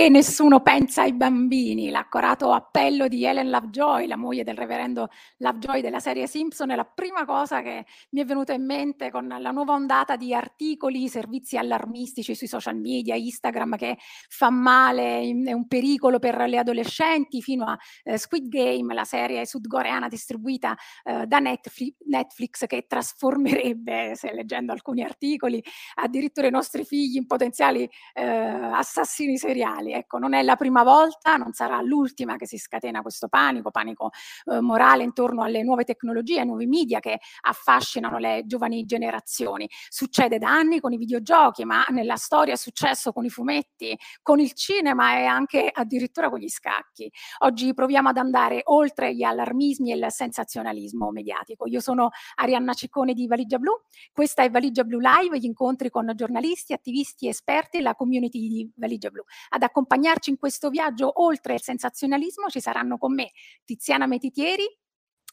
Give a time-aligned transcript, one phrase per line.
[0.00, 1.90] Perché nessuno pensa ai bambini?
[1.90, 6.86] L'accorato appello di Helen Lovejoy, la moglie del reverendo Lovejoy della serie Simpson, è la
[6.86, 11.58] prima cosa che mi è venuta in mente con la nuova ondata di articoli, servizi
[11.58, 13.98] allarmistici sui social media, Instagram che
[14.30, 19.44] fa male, è un pericolo per le adolescenti, fino a eh, Squid Game, la serie
[19.44, 25.62] sudcoreana distribuita eh, da Netflix, Netflix che trasformerebbe, se leggendo alcuni articoli,
[25.96, 29.88] addirittura i nostri figli in potenziali eh, assassini seriali.
[29.92, 34.10] Ecco, non è la prima volta, non sarà l'ultima che si scatena questo panico, panico
[34.46, 39.68] eh, morale intorno alle nuove tecnologie, ai nuovi media che affascinano le giovani generazioni.
[39.88, 44.40] Succede da anni con i videogiochi, ma nella storia è successo con i fumetti, con
[44.40, 47.10] il cinema e anche addirittura con gli scacchi.
[47.38, 51.66] Oggi proviamo ad andare oltre gli allarmismi e il sensazionalismo mediatico.
[51.66, 53.72] Io sono Arianna Ciccone di Valigia Blu,
[54.12, 58.70] questa è Valigia Blu Live, gli incontri con giornalisti, attivisti, esperti e la community di
[58.76, 59.22] Valigia Blu.
[59.50, 63.30] Ad accompagnarci in questo viaggio oltre il sensazionalismo ci saranno con me
[63.64, 64.66] Tiziana Metitieri,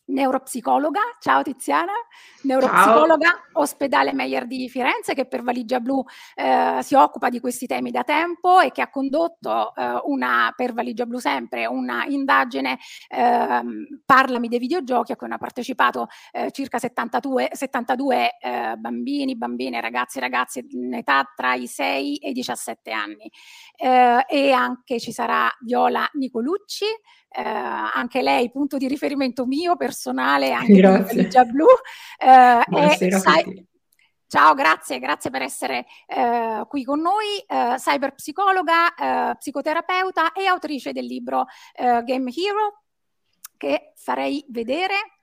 [0.06, 1.02] neuropsicologa.
[1.20, 1.94] Ciao Tiziana,
[2.48, 3.62] neuropsicologa, Ciao.
[3.62, 6.04] ospedale Meyer di Firenze che per Valigia Blu
[6.36, 10.74] eh, si occupa di questi temi da tempo e che ha condotto eh, una, per
[10.74, 12.80] Valigia Blu sempre, una indagine
[13.10, 13.62] eh,
[14.06, 20.18] Parlami dei videogiochi a cui hanno partecipato eh, circa 72, 72 eh, bambini, bambine, ragazzi
[20.18, 23.32] e ragazze in età tra i 6 e i 17 anni.
[23.76, 30.52] Eh, e anche ci sarà Viola Nicolucci, eh, anche lei punto di riferimento mio personale,
[30.52, 31.28] anche Grazie.
[31.28, 31.66] di Blu.
[32.18, 33.68] Eh, e sai,
[34.30, 38.94] Ciao, grazie, grazie per essere eh, qui con noi, eh, cyberpsicologa,
[39.32, 42.84] eh, psicoterapeuta e autrice del libro eh, Game Hero
[43.56, 45.17] che farei vedere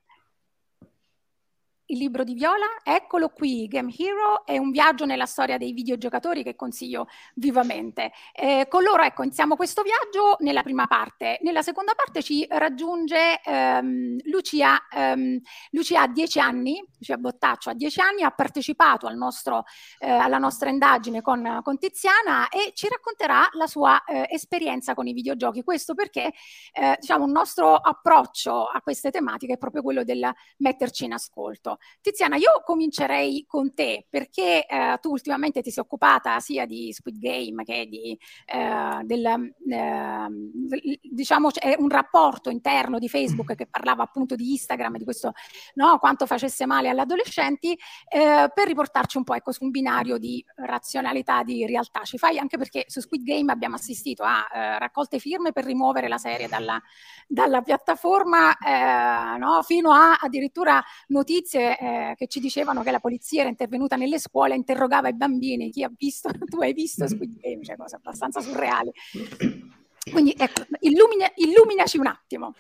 [1.94, 6.43] il libro di Viola, eccolo qui, Game Hero, è un viaggio nella storia dei videogiocatori
[6.43, 8.10] che consiglio vivamente.
[8.32, 11.38] Eh, con loro, ecco, iniziamo questo viaggio nella prima parte.
[11.43, 15.41] Nella seconda parte ci raggiunge ehm, Lucia, ehm,
[15.71, 19.65] Lucia ha dieci anni, Lucia Bottaccio ha dieci anni, ha partecipato al nostro,
[20.00, 25.06] eh, alla nostra indagine con, con, Tiziana e ci racconterà la sua eh, esperienza con
[25.06, 25.62] i videogiochi.
[25.62, 26.33] Questo perché,
[26.72, 30.28] eh, diciamo, un nostro approccio a queste tematiche è proprio quello del
[30.59, 31.78] metterci in ascolto.
[32.00, 37.19] Tiziana, io comincerei con te perché eh, tu ultimamente ti sei occupata sia di Squid
[37.19, 44.34] Game che di eh, del, eh, diciamo un rapporto interno di Facebook che parlava appunto
[44.34, 45.33] di Instagram, di questo
[45.75, 47.72] no, quanto facesse male agli adolescenti,
[48.09, 52.03] eh, per riportarci un po' ecco, su un binario di razionalità, di realtà.
[52.03, 56.09] Ci fai anche perché su Squid Game abbiamo assistito a eh, raccolte firme per rimuovere
[56.09, 56.81] la serie dalla,
[57.27, 63.41] dalla piattaforma eh, no, fino a addirittura notizie eh, che ci dicevano che la polizia
[63.41, 67.62] era intervenuta nelle scuole, interrogava i bambini, chi ha visto, tu hai visto Squid Game,
[67.62, 68.91] cioè cose abbastanza surreali.
[70.10, 72.54] Quindi ecco, illumina, illuminaci un attimo.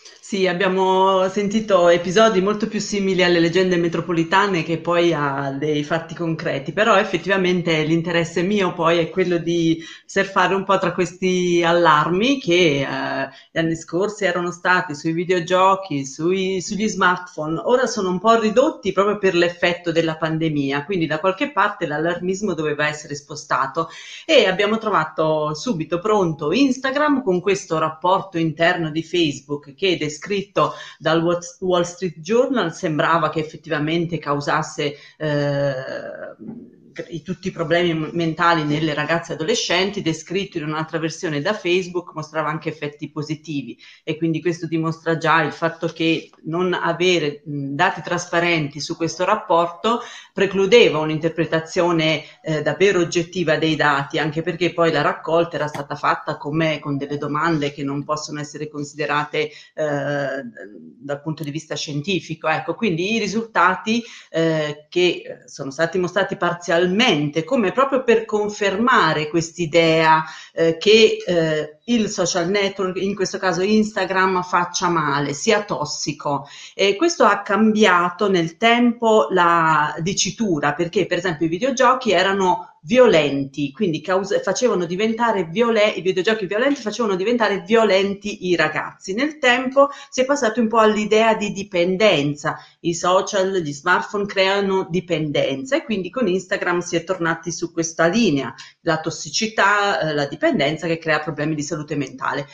[0.00, 6.14] Sì, abbiamo sentito episodi molto più simili alle leggende metropolitane che poi a dei fatti
[6.14, 12.38] concreti, però effettivamente l'interesse mio poi è quello di surfare un po' tra questi allarmi
[12.38, 18.18] che eh, gli anni scorsi erano stati sui videogiochi, sui, sugli smartphone, ora sono un
[18.18, 23.88] po' ridotti proprio per l'effetto della pandemia, quindi da qualche parte l'allarmismo doveva essere spostato
[24.26, 31.22] e abbiamo trovato subito pronto Instagram con questo rapporto interno di Facebook che descritto dal
[31.60, 35.74] Wall Street Journal sembrava che effettivamente causasse eh,
[37.08, 42.48] i, tutti i problemi mentali nelle ragazze adolescenti, descritto in un'altra versione da Facebook, mostrava
[42.48, 48.80] anche effetti positivi e quindi questo dimostra già il fatto che non avere dati trasparenti
[48.80, 50.00] su questo rapporto
[50.32, 56.36] precludeva un'interpretazione eh, davvero oggettiva dei dati, anche perché poi la raccolta era stata fatta
[56.36, 62.48] come, con delle domande che non possono essere considerate eh, dal punto di vista scientifico.
[62.48, 66.86] Ecco, quindi i risultati eh, che sono stati mostrati parzialmente,
[67.44, 74.42] come proprio per confermare quest'idea eh, che eh, il social network, in questo caso Instagram,
[74.42, 76.48] faccia male, sia tossico.
[76.74, 83.72] E questo ha cambiato nel tempo la dicitura, perché per esempio i videogiochi erano violenti,
[83.72, 89.14] quindi causa- facevano diventare violenti, i videogiochi violenti facevano diventare violenti i ragazzi.
[89.14, 94.86] Nel tempo si è passato un po' all'idea di dipendenza, i social, gli smartphone creano
[94.88, 100.26] dipendenza e quindi con Instagram si è tornati su questa linea, la tossicità, eh, la
[100.26, 102.46] dipendenza che crea problemi di salute mentale.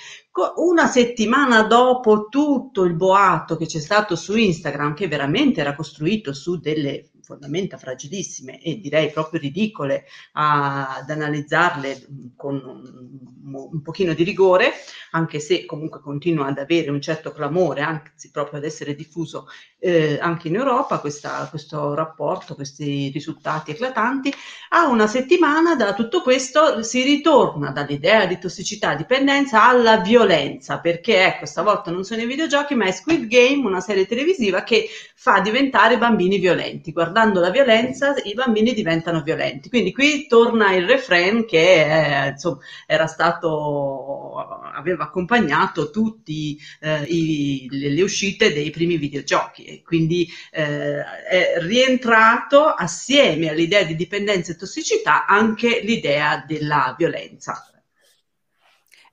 [0.57, 6.33] Una settimana dopo tutto il boato che c'è stato su Instagram, che veramente era costruito
[6.33, 12.07] su delle fondamenta fragilissime e direi proprio ridicole a, ad analizzarle
[12.37, 14.73] con un, un, pochino di rigore,
[15.13, 19.47] anche se comunque continua ad avere un certo clamore, anzi proprio ad essere diffuso
[19.79, 24.33] eh, anche in Europa questa, questo rapporto, questi risultati eclatanti,
[24.71, 31.25] a una settimana da tutto questo si ritorna dall'idea di tossicità, dipendenza alla violenza, perché
[31.25, 35.41] ecco, stavolta non sono i videogiochi, ma è Squid Game, una serie televisiva che fa
[35.41, 36.93] diventare bambini violenti.
[37.15, 39.69] Guardando la violenza, i bambini diventano violenti.
[39.69, 42.59] Quindi qui torna il refrain che è, insomma,
[42.89, 44.35] era stato,
[44.75, 49.65] aveva accompagnato tutte eh, le, le, uscite dei primi videogiochi.
[49.65, 57.74] E quindi eh, è rientrato assieme all'idea di dipendenza e tossicità anche l'idea della violenza.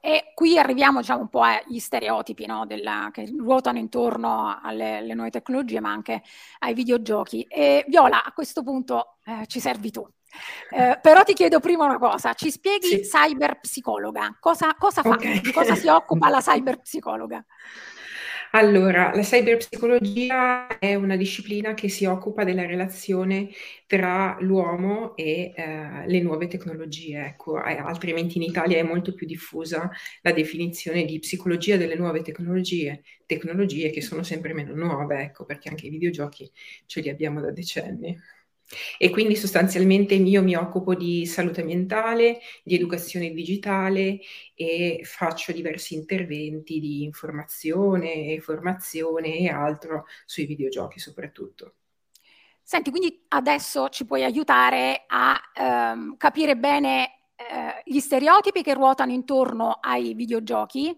[0.04, 5.14] E qui arriviamo diciamo, un po' agli stereotipi no, della, che ruotano intorno alle, alle,
[5.14, 6.24] nuove tecnologie, ma anche
[6.60, 7.44] ai videogiochi.
[7.44, 10.08] E Viola, a questo punto eh, ci servi tu.
[10.72, 13.02] Eh, però ti chiedo prima una cosa, ci spieghi sì.
[13.02, 14.38] cyberpsicologa?
[14.40, 15.10] Cosa, cosa fa?
[15.10, 15.42] Okay.
[15.42, 17.46] Di cosa si occupa la cyberpsicologa?
[18.54, 23.50] Allora, la cyberpsicologia è una disciplina che si occupa della relazione
[23.88, 27.20] tra l'uomo e eh, le nuove tecnologie.
[27.26, 29.90] Ecco, eh, altrimenti in Italia è molto più diffusa
[30.22, 35.70] la definizione di psicologia delle nuove tecnologie, tecnologie che sono sempre meno nuove, ecco, perché
[35.70, 36.52] anche i videogiochi
[36.86, 38.18] ce li abbiamo da decenni.
[38.98, 44.20] E quindi sostanzialmente io mi occupo di salute mentale, di educazione digitale
[44.56, 51.76] e faccio diversi interventi di informazione, formazione e altro sui videogiochi soprattutto.
[52.64, 59.12] Senti, quindi adesso ci puoi aiutare a ehm, capire bene eh, gli stereotipi che ruotano
[59.12, 60.96] intorno ai videogiochi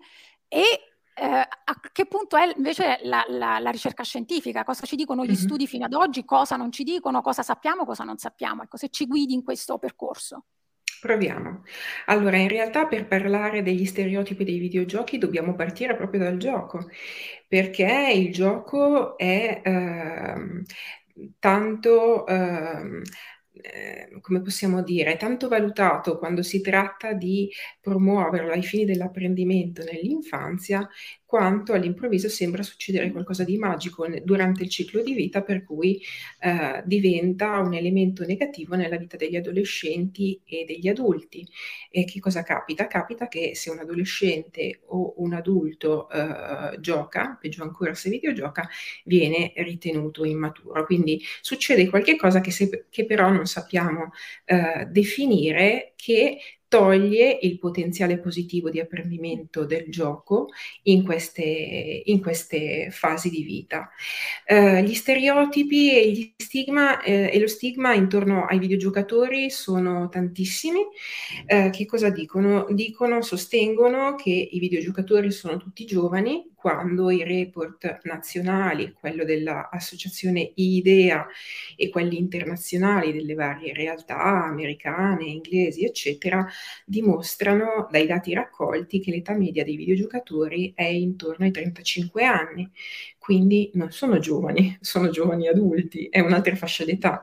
[0.48, 4.63] e eh, a che punto è invece la, la, la, ricerca scientifica?
[4.63, 5.38] Cosa ci dicono gli mm-hmm.
[5.38, 6.25] studi fino ad oggi?
[6.25, 7.21] Cosa non ci dicono?
[7.21, 7.86] Cosa sappiamo?
[7.86, 8.63] Cosa non sappiamo?
[8.63, 10.45] Ecco, se ci guidi in questo percorso.
[11.01, 11.63] Proviamo.
[12.06, 16.89] Allora, in realtà per parlare degli stereotipi dei videogiochi dobbiamo partire proprio dal gioco,
[17.48, 20.63] perché il gioco è eh,
[21.39, 23.01] tanto eh,
[23.62, 27.52] Ehm, come possiamo dire, tanto valutato quando si tratta di
[27.82, 30.88] promuoverlo ai fini dell'apprendimento nell'infanzia,
[31.34, 36.00] quanto all'improvviso sembra succedere qualcosa di magico durante il ciclo di vita, per cui
[36.40, 41.44] eh, diventa un elemento negativo nella vita degli adolescenti e degli adulti.
[41.90, 42.86] E che cosa capita?
[42.86, 48.70] Capita che se un adolescente o un adulto eh, gioca, peggio ancora se videogioca,
[49.06, 50.86] viene ritenuto immaturo.
[50.86, 54.12] Quindi succede qualcosa che, se, che però non sappiamo
[54.46, 56.38] eh, definire, che
[56.74, 60.48] toglie il potenziale positivo di apprendimento del gioco
[60.84, 63.92] in queste, in queste fasi di vita.
[64.44, 70.80] Eh, gli stereotipi e, gli stigma, eh, e lo stigma intorno ai videogiocatori sono tantissimi.
[71.46, 72.65] Eh, che cosa dicono?
[72.72, 81.27] Dicono, sostengono che i videogiocatori sono tutti giovani, quando i report nazionali, quello dell'associazione IDEA
[81.75, 86.48] e quelli internazionali delle varie realtà americane, inglesi, eccetera,
[86.86, 92.70] dimostrano dai dati raccolti che l'età media dei videogiocatori è intorno ai 35 anni,
[93.17, 97.22] quindi non sono giovani, sono giovani adulti, è un'altra fascia d'età.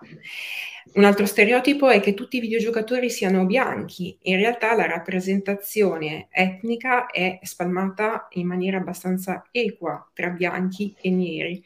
[0.92, 4.18] Un altro stereotipo è che tutti i videogiocatori siano bianchi.
[4.23, 11.62] In realtà la rappresentazione etnica è spalmata in maniera abbastanza equa tra bianchi e neri.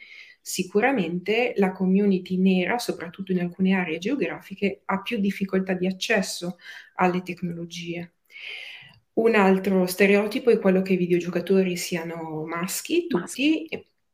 [0.46, 6.58] Sicuramente la community nera, soprattutto in alcune aree geografiche, ha più difficoltà di accesso
[6.96, 8.12] alle tecnologie.
[9.14, 13.66] Un altro stereotipo è quello che i videogiocatori siano maschi, tutti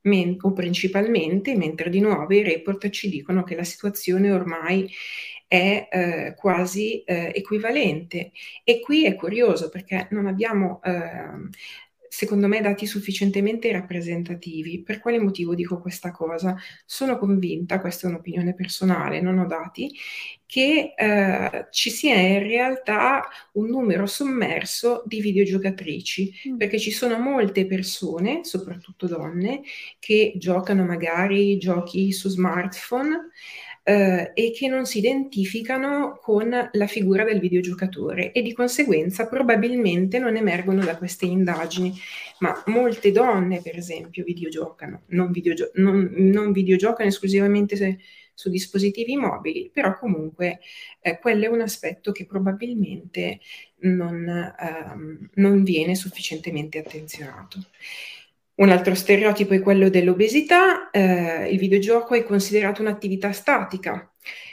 [0.02, 4.88] men- o principalmente, mentre di nuovo i report ci dicono che la situazione ormai
[5.48, 8.30] è eh, quasi eh, equivalente.
[8.62, 11.48] E qui è curioso perché non abbiamo eh,
[12.10, 14.82] secondo me, dati sufficientemente rappresentativi.
[14.82, 16.56] Per quale motivo dico questa cosa?
[16.84, 19.96] Sono convinta, questa è un'opinione personale, non ho dati,
[20.44, 26.56] che eh, ci sia in realtà un numero sommerso di videogiocatrici, mm.
[26.56, 29.62] perché ci sono molte persone, soprattutto donne,
[30.00, 33.30] che giocano magari giochi su smartphone
[33.82, 40.18] eh, e che non si identificano con la figura del videogiocatore e di conseguenza probabilmente
[40.18, 41.94] non emergono da queste indagini.
[42.40, 47.98] Ma molte donne, per esempio, videogiocano, non, videogio- non, non videogiocano esclusivamente se,
[48.34, 50.60] su dispositivi mobili, però comunque
[51.00, 53.40] eh, quello è un aspetto che probabilmente
[53.80, 57.58] non, ehm, non viene sufficientemente attenzionato.
[58.60, 64.12] Un altro stereotipo è quello dell'obesità, eh, il videogioco è considerato un'attività statica,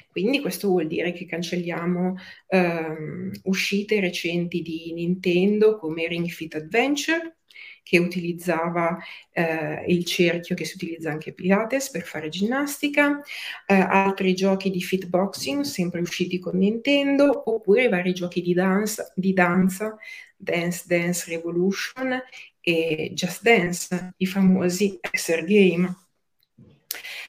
[0.09, 2.15] quindi questo vuol dire che cancelliamo
[2.47, 7.35] ehm, uscite recenti di Nintendo come Ring Fit Adventure,
[7.83, 8.97] che utilizzava
[9.31, 13.21] eh, il cerchio che si utilizza anche a Pilates per fare ginnastica,
[13.65, 19.33] eh, altri giochi di fitboxing sempre usciti con Nintendo, oppure vari giochi di, dance, di
[19.33, 19.97] danza,
[20.37, 22.21] Dance Dance Revolution
[22.61, 25.95] e Just Dance, i famosi Exer Game.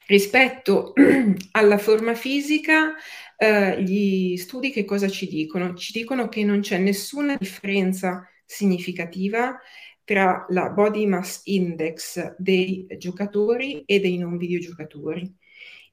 [0.05, 0.93] Rispetto
[1.51, 2.93] alla forma fisica,
[3.37, 5.73] eh, gli studi che cosa ci dicono?
[5.73, 9.57] Ci dicono che non c'è nessuna differenza significativa
[10.03, 15.37] tra la body mass index dei giocatori e dei non videogiocatori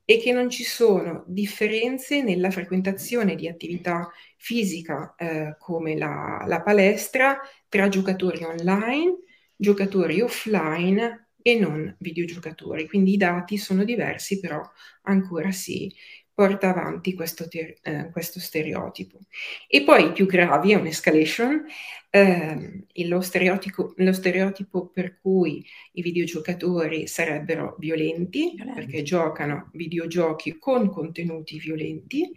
[0.07, 4.09] e che non ci sono differenze nella frequentazione di attività
[4.39, 9.19] fisica eh, come la, la palestra tra giocatori online
[9.57, 12.87] giocatori offline e non videogiocatori.
[12.89, 14.61] Quindi i dati sono diversi, però
[15.03, 15.93] ancora si
[16.37, 19.21] porta avanti questo, ter- eh, questo stereotipo.
[19.67, 21.65] E poi i più gravi è un'escalation,
[22.11, 30.59] eh, lo, stereotipo, lo, stereotipo, per cui i videogiocatori sarebbero violenti, violenti, perché giocano videogiochi
[30.59, 32.31] con contenuti violenti,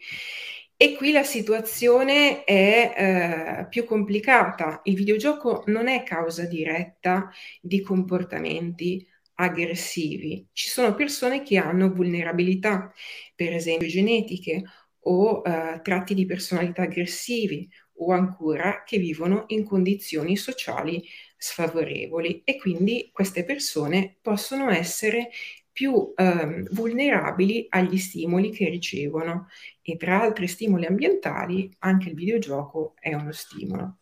[0.77, 4.79] e qui la situazione è eh, più complicata.
[4.86, 7.29] Il videogioco non è causa diretta
[7.60, 9.06] di comportamenti
[9.39, 10.48] aggressivi.
[10.51, 12.93] Ci sono persone che hanno vulnerabilità,
[13.36, 14.63] per esempio genetiche
[15.03, 17.69] o eh, tratti di personalità aggressivi
[18.01, 21.03] o ancora che vivono in condizioni sociali
[21.38, 25.29] sfavorevoli e quindi queste persone possono essere
[25.72, 29.48] più eh, vulnerabili agli stimoli che ricevono
[29.81, 34.00] e tra altri stimoli ambientali anche il videogioco è uno stimolo.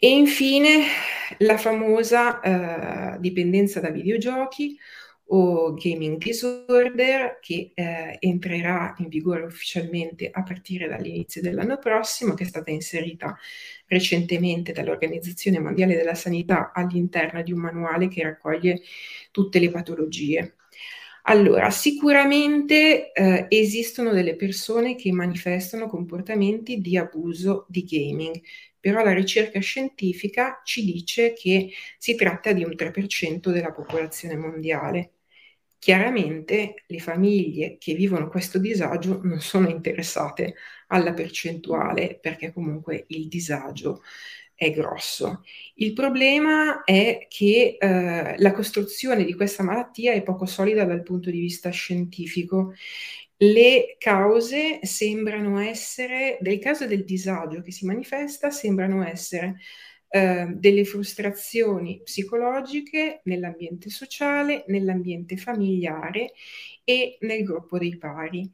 [0.00, 0.84] E infine
[1.38, 4.78] la famosa eh, dipendenza da videogiochi
[5.30, 12.44] o gaming disorder che eh, entrerà in vigore ufficialmente a partire dall'inizio dell'anno prossimo, che
[12.44, 13.36] è stata inserita
[13.86, 18.80] recentemente dall'Organizzazione Mondiale della Sanità all'interno di un manuale che raccoglie
[19.30, 20.54] tutte le patologie.
[21.24, 28.40] Allora, sicuramente eh, esistono delle persone che manifestano comportamenti di abuso di gaming,
[28.80, 35.12] però la ricerca scientifica ci dice che si tratta di un 3% della popolazione mondiale.
[35.78, 40.56] Chiaramente le famiglie che vivono questo disagio non sono interessate
[40.88, 44.02] alla percentuale perché comunque il disagio
[44.54, 45.44] è grosso.
[45.74, 51.30] Il problema è che eh, la costruzione di questa malattia è poco solida dal punto
[51.30, 52.74] di vista scientifico.
[53.40, 59.58] Le cause sembrano essere, del caso del disagio che si manifesta, sembrano essere
[60.08, 66.32] eh, delle frustrazioni psicologiche nell'ambiente sociale, nell'ambiente familiare
[66.82, 68.50] e nel gruppo dei pari.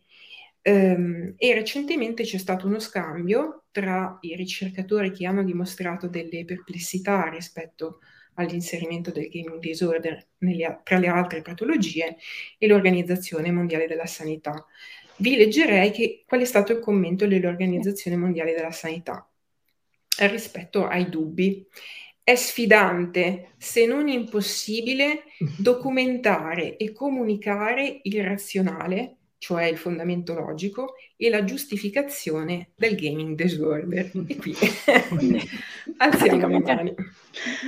[0.66, 7.28] Um, e recentemente c'è stato uno scambio tra i ricercatori che hanno dimostrato delle perplessità
[7.28, 8.00] rispetto
[8.34, 12.16] all'inserimento del gaming disorder nelle, tra le altre patologie
[12.58, 14.66] e l'Organizzazione Mondiale della Sanità.
[15.16, 19.28] Vi leggerei che, qual è stato il commento dell'Organizzazione Mondiale della Sanità
[20.18, 21.66] rispetto ai dubbi.
[22.22, 25.24] È sfidante, se non impossibile,
[25.58, 34.10] documentare e comunicare il razionale cioè il fondamento logico, e la giustificazione del gaming disorder.
[34.26, 34.54] E qui
[35.98, 36.94] alziamo le mani.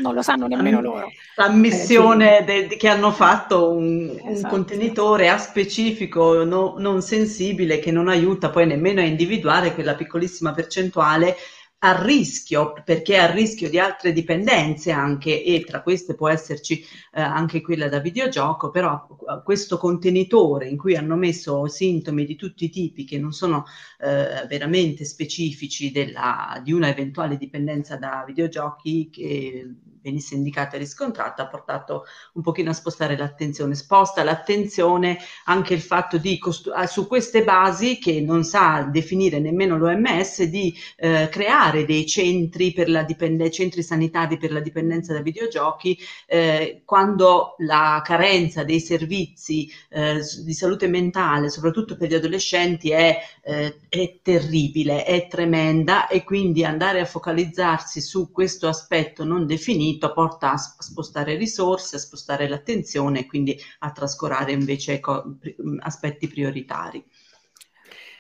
[0.03, 1.11] Non lo sanno nemmeno loro.
[1.37, 2.77] L'ammissione eh, sì.
[2.77, 4.31] che hanno fatto un, esatto.
[4.31, 9.95] un contenitore a specifico no, non sensibile che non aiuta poi nemmeno a individuare quella
[9.95, 11.37] piccolissima percentuale
[11.79, 16.81] a rischio, perché è a rischio di altre dipendenze anche, e tra queste può esserci
[17.13, 19.07] eh, anche quella da videogioco, però
[19.45, 23.65] questo contenitore in cui hanno messo sintomi di tutti i tipi che non sono
[24.01, 29.75] eh, veramente specifici della, di una eventuale dipendenza da videogiochi, che
[30.07, 33.75] venisse indicata e riscontrata ha portato un pochino a spostare l'attenzione.
[33.75, 36.39] Sposta l'attenzione anche il fatto di,
[36.73, 42.73] ah, su queste basi che non sa definire nemmeno l'OMS, di eh, creare dei centri,
[42.73, 48.81] per la dipende- centri sanitari per la dipendenza da videogiochi, eh, quando la carenza dei
[48.81, 56.07] servizi eh, di salute mentale, soprattutto per gli adolescenti, è, eh, è terribile, è tremenda
[56.07, 61.97] e quindi andare a focalizzarsi su questo aspetto non definito finito porta a spostare risorse,
[61.97, 65.39] a spostare l'attenzione e quindi a trascurare invece co-
[65.81, 67.05] aspetti prioritari.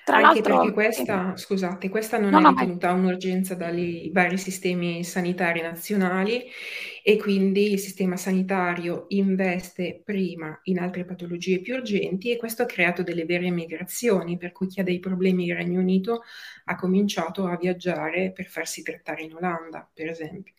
[0.05, 4.39] Tra Anche perché questa, eh, scusate, questa non no, è ritenuta no, un'urgenza dai vari
[4.39, 6.45] sistemi sanitari nazionali
[7.03, 12.67] e quindi il sistema sanitario investe prima in altre patologie più urgenti e questo ha
[12.67, 16.23] creato delle vere migrazioni, per cui chi ha dei problemi in Regno Unito
[16.67, 20.55] ha cominciato a viaggiare per farsi trattare in Olanda, per esempio.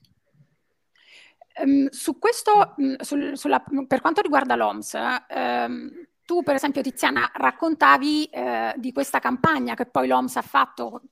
[1.59, 4.97] Um, su questo, mh, sul, sulla, per quanto riguarda l'OMS,
[5.27, 11.03] ehm, tu per esempio Tiziana raccontavi eh, di questa campagna che poi l'OMS ha fatto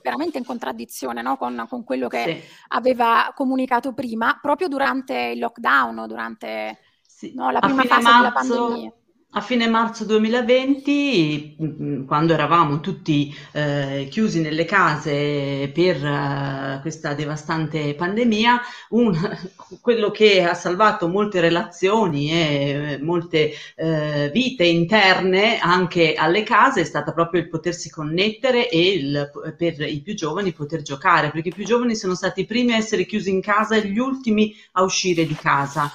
[0.00, 1.36] veramente in contraddizione no?
[1.36, 2.48] con, con, quello che sì.
[2.68, 7.32] aveva comunicato prima, proprio durante il lockdown, durante sì.
[7.34, 8.92] no, la prima fase marzo, della pandemia.
[9.34, 17.14] A fine marzo 2020, mm, quando eravamo tutti eh, chiusi nelle case per eh, questa
[17.14, 18.60] devastante pandemia,
[18.90, 19.18] un,
[19.80, 26.84] quello che ha salvato molte relazioni e molte eh, vite interne anche alle case è
[26.84, 31.54] stato proprio il potersi connettere e il, per i più giovani poter giocare, perché i
[31.54, 34.82] più giovani sono stati i primi a essere chiusi in casa e gli ultimi a
[34.82, 35.90] uscire di casa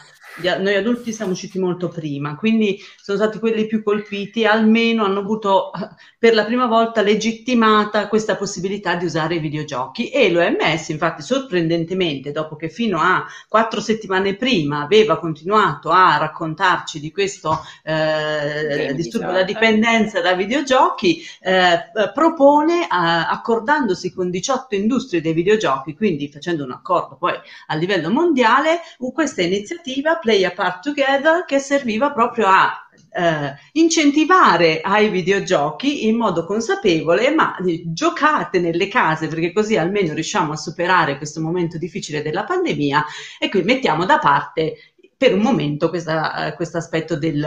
[0.60, 5.72] noi adulti siamo usciti molto prima, quindi sono stati quelli più colpiti, almeno hanno avuto
[6.17, 10.10] per la prima volta legittimata questa possibilità di usare i videogiochi.
[10.10, 17.00] E l'OMS infatti sorprendentemente dopo che fino a quattro settimane prima aveva continuato a raccontarci
[17.00, 25.22] di questo eh, disturbo della dipendenza da videogiochi, eh, propone eh, accordandosi con 18 industrie
[25.22, 27.33] dei videogiochi, quindi facendo un accordo poi
[27.68, 28.81] a livello mondiale,
[29.18, 36.44] questa iniziativa Play Apart Together che serviva proprio a eh, incentivare ai videogiochi in modo
[36.44, 42.44] consapevole, ma giocate nelle case perché così almeno riusciamo a superare questo momento difficile della
[42.44, 43.05] pandemia
[43.40, 44.75] e qui mettiamo da parte
[45.16, 47.40] per un momento questo aspetto del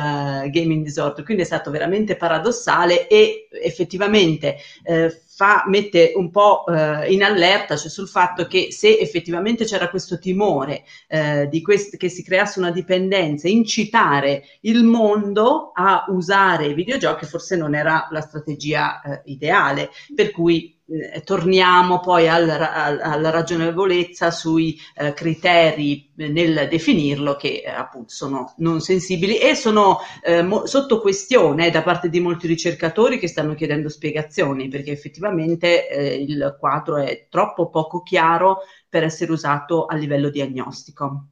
[0.46, 1.22] gaming disorder.
[1.22, 7.74] Quindi è stato veramente paradossale e effettivamente eh, fa, mette un po' eh, in allerta,
[7.74, 12.70] cioè sul fatto che se effettivamente c'era questo timore eh, quest- che si creasse una
[12.70, 19.88] dipendenza, incitare il mondo a usare i videogiochi forse non era la strategia eh, ideale,
[20.14, 27.70] per cui eh, torniamo poi alla, alla ragionevolezza sui eh, criteri nel definirlo che eh,
[27.70, 33.18] appunto sono non sensibili e sono eh, mo- sotto questione da parte di molti ricercatori
[33.18, 39.30] che stanno chiedendo spiegazioni perché effettivamente eh, il quadro è troppo poco chiaro per essere
[39.30, 41.26] usato a livello diagnostico.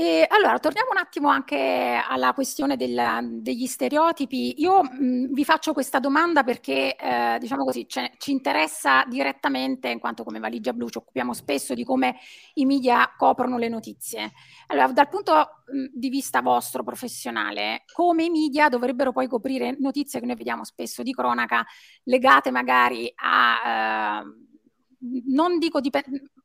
[0.00, 4.58] E allora, torniamo un attimo anche alla questione del, degli stereotipi.
[4.62, 10.24] Io mh, vi faccio questa domanda perché, eh, diciamo così, ci interessa direttamente, in quanto
[10.24, 12.16] come Valigia Blu ci occupiamo spesso di come
[12.54, 14.32] i media coprono le notizie.
[14.68, 15.32] Allora, dal punto
[15.66, 20.64] mh, di vista vostro professionale, come i media dovrebbero poi coprire notizie che noi vediamo
[20.64, 21.62] spesso di cronaca
[22.04, 24.22] legate magari a...
[24.22, 24.48] Eh,
[25.28, 25.90] non dico di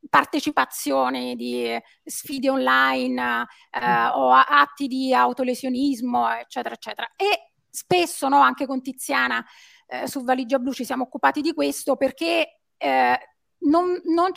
[0.10, 7.12] partecipazione di sfide online eh, o atti di autolesionismo, eccetera, eccetera.
[7.16, 9.44] E spesso, no, anche con Tiziana
[9.88, 13.20] eh, su Valigia Blu ci siamo occupati di questo perché eh,
[13.60, 14.32] non, non,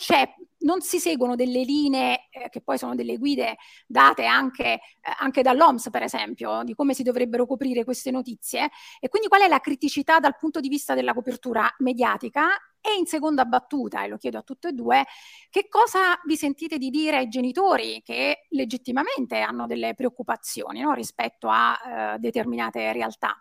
[0.59, 4.79] non, si seguono delle linee eh, che poi sono delle guide date anche, eh,
[5.19, 8.69] anche dall'OMS, per esempio, di come si dovrebbero coprire queste notizie.
[8.99, 12.49] E quindi qual è la criticità dal punto di vista della copertura mediatica?
[12.81, 15.05] E in seconda battuta, e lo chiedo a tutte e due,
[15.49, 21.49] che cosa vi sentite di dire ai genitori che legittimamente hanno delle preoccupazioni no, rispetto
[21.49, 23.35] a eh, determinate realtà?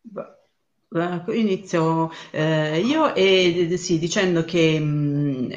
[0.00, 0.37] Beh
[1.34, 5.48] Inizio eh, io e sì, dicendo che mh,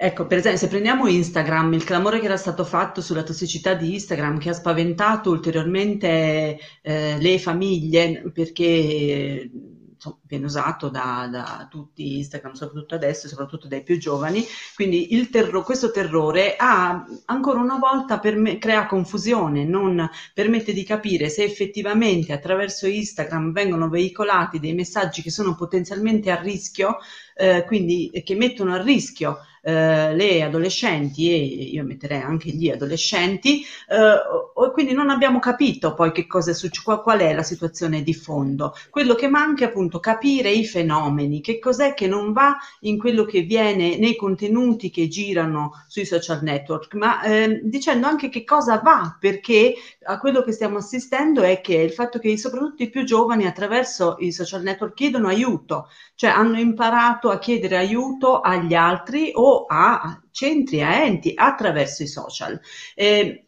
[0.00, 3.94] Ecco, per esempio, se prendiamo Instagram, il clamore che era stato fatto sulla tossicità di
[3.94, 9.50] Instagram, che ha spaventato ulteriormente eh, le famiglie, perché
[9.98, 15.62] insomma, viene usato da, da, tutti Instagram, soprattutto adesso, soprattutto dai più giovani, quindi terro,
[15.62, 22.32] questo terrore ha ancora una volta me, crea confusione, non permette di capire se effettivamente
[22.32, 26.98] attraverso Instagram vengono veicolati dei messaggi che sono potenzialmente a rischio,
[27.38, 33.62] eh, quindi che mettono a rischio eh, le adolescenti e io metterei anche gli adolescenti,
[33.88, 38.02] eh, quindi non abbiamo capito poi che cosa è successo, qual, qual è la situazione
[38.02, 38.74] di fondo.
[38.90, 43.24] Quello che manca è appunto capire i fenomeni, che cos'è che non va in quello
[43.24, 48.80] che viene nei contenuti che girano sui social network, ma eh, dicendo anche che cosa
[48.82, 49.74] va, perché
[50.04, 54.16] a quello che stiamo assistendo è che il fatto che soprattutto i più giovani attraverso
[54.20, 60.20] i social network chiedono aiuto, cioè hanno imparato a chiedere aiuto agli altri o a
[60.30, 62.60] centri, a enti attraverso i social.
[62.94, 63.47] Eh,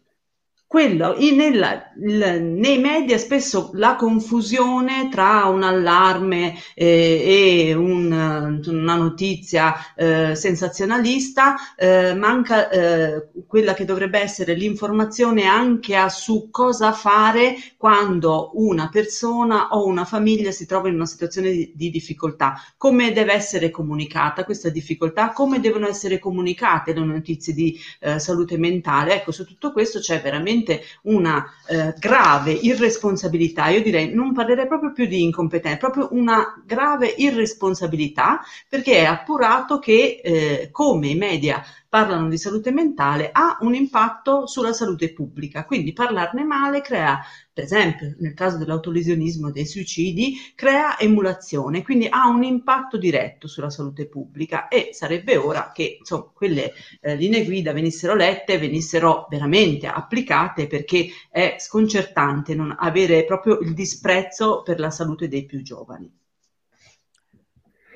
[0.71, 9.75] quello, nella, nei media spesso la confusione tra un allarme eh, e un, una notizia
[9.97, 17.55] eh, sensazionalista eh, manca eh, quella che dovrebbe essere l'informazione anche a, su cosa fare
[17.75, 23.11] quando una persona o una famiglia si trova in una situazione di, di difficoltà, come
[23.11, 29.15] deve essere comunicata questa difficoltà, come devono essere comunicate le notizie di eh, salute mentale.
[29.15, 34.67] Ecco, su tutto questo c'è veramente veramente una eh, grave irresponsabilità, io direi non parlerei
[34.67, 41.15] proprio più di incompetenza, proprio una grave irresponsabilità perché è appurato che eh, come i
[41.15, 47.19] media parlano di salute mentale ha un impatto sulla salute pubblica, quindi parlarne male crea,
[47.51, 53.69] per esempio nel caso dell'autolesionismo dei suicidi, crea emulazione, quindi ha un impatto diretto sulla
[53.69, 59.87] salute pubblica e sarebbe ora che insomma, quelle eh, linee guida venissero lette, venissero veramente
[59.87, 66.09] applicate perché è sconcertante non avere proprio il disprezzo per la salute dei più giovani.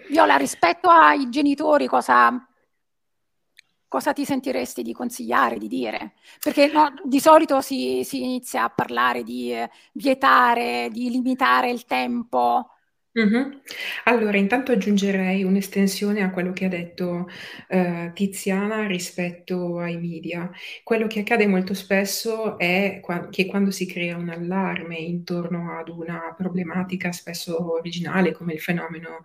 [0.09, 2.45] Viola, rispetto ai genitori, cosa
[3.95, 6.15] cosa ti sentiresti di consigliare, di dire?
[6.41, 11.85] Perché no, di solito si, si, inizia a parlare di eh, vietare, di limitare il
[11.85, 12.74] tempo
[13.17, 13.61] Mh-mh.
[14.05, 17.27] Allora, intanto aggiungerei un'estensione a quello che ha detto,
[17.69, 20.51] ehm, Tiziana rispetto ai media.
[20.83, 25.87] Quello che accade molto spesso è qua che quando si crea un allarme intorno ad
[25.87, 29.23] una problematica spesso originale, come il fenomeno,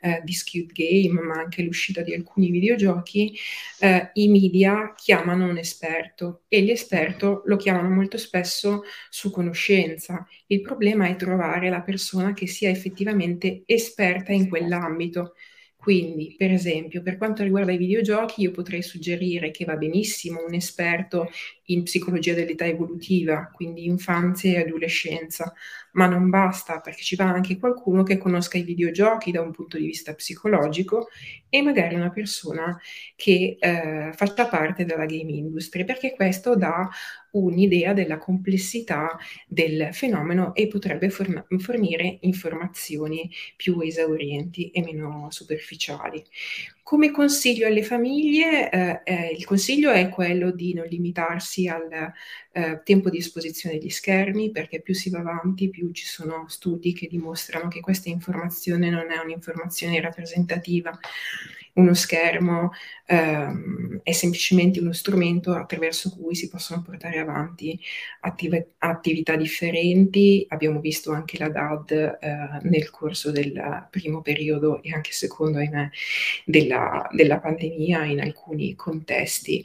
[0.00, 3.36] ehm, di Squid Game, ma anche l'uscita di alcuni videogiochi,
[3.80, 10.26] ehm, i media chiamano un esperto e l'esperto lo chiamano molto spesso su conoscenza.
[10.46, 15.34] Il problema è trovare la persona che sia effettivamente veramente esperta in quell'ambito.
[15.76, 20.54] Quindi, per esempio, per quanto riguarda i videogiochi, io potrei suggerire che va benissimo un
[20.54, 21.28] esperto
[21.66, 25.52] in psicologia dell'età evolutiva, quindi infanzia e adolescenza,
[25.92, 29.78] ma non basta perché ci va anche qualcuno che conosca i videogiochi da un punto
[29.78, 31.08] di vista psicologico
[31.48, 32.78] e magari una persona
[33.14, 36.88] che eh, faccia parte della game industry, perché questo dà
[37.32, 46.24] un'idea della complessità del fenomeno e potrebbe form- fornire informazioni più esaurienti e meno superficiali.
[46.86, 52.12] Come consiglio alle famiglie, eh, eh, il consiglio è quello di non limitarsi al
[52.52, 56.92] eh, tempo di esposizione agli schermi, perché più si va avanti, più ci sono studi
[56.92, 60.96] che dimostrano che questa informazione non è un'informazione rappresentativa
[61.76, 62.70] uno schermo
[63.06, 67.78] ehm, è semplicemente uno strumento attraverso cui si possono portare avanti
[68.20, 70.46] attiv- attività differenti.
[70.48, 75.88] Abbiamo visto anche la DAD eh, nel corso del primo periodo e anche secondo, ahimè,
[76.44, 79.64] della, della pandemia in alcuni contesti.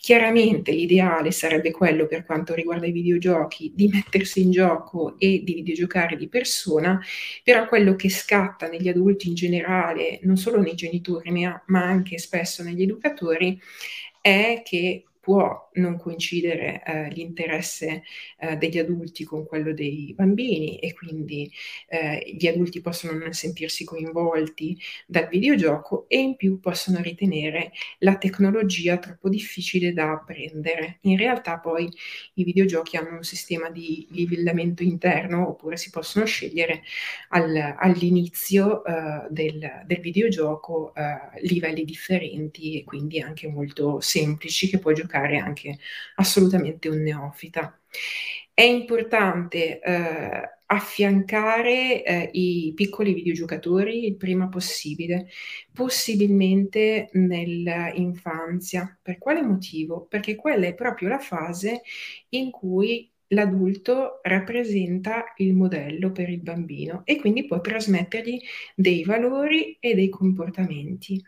[0.00, 5.54] Chiaramente l'ideale sarebbe quello per quanto riguarda i videogiochi di mettersi in gioco e di
[5.54, 7.00] videogiocare di persona,
[7.42, 12.18] però quello che scatta negli adulti in generale, non solo nei genitori, ma ma anche
[12.18, 13.60] spesso negli educatori,
[14.20, 18.02] è che può non coincidere eh, l'interesse
[18.38, 21.52] eh, degli adulti con quello dei bambini e quindi
[21.86, 28.16] eh, gli adulti possono non sentirsi coinvolti dal videogioco e in più possono ritenere la
[28.16, 30.96] tecnologia troppo difficile da apprendere.
[31.02, 31.90] In realtà poi
[32.34, 36.84] i videogiochi hanno un sistema di livellamento interno oppure si possono scegliere
[37.28, 44.78] al, all'inizio eh, del, del, videogioco eh, livelli differenti e quindi anche molto semplici che
[44.78, 45.78] puoi giocare giocare anche
[46.16, 47.78] assolutamente un neofita.
[48.54, 55.28] È importante eh, affiancare eh, i piccoli videogiocatori il prima possibile,
[55.72, 58.98] possibilmente nell'infanzia.
[59.00, 60.06] Per quale motivo?
[60.06, 61.82] Perché quella è proprio la fase
[62.30, 68.40] in cui l'adulto rappresenta il modello per il bambino e quindi può trasmettergli
[68.74, 71.22] dei valori e dei comportamenti.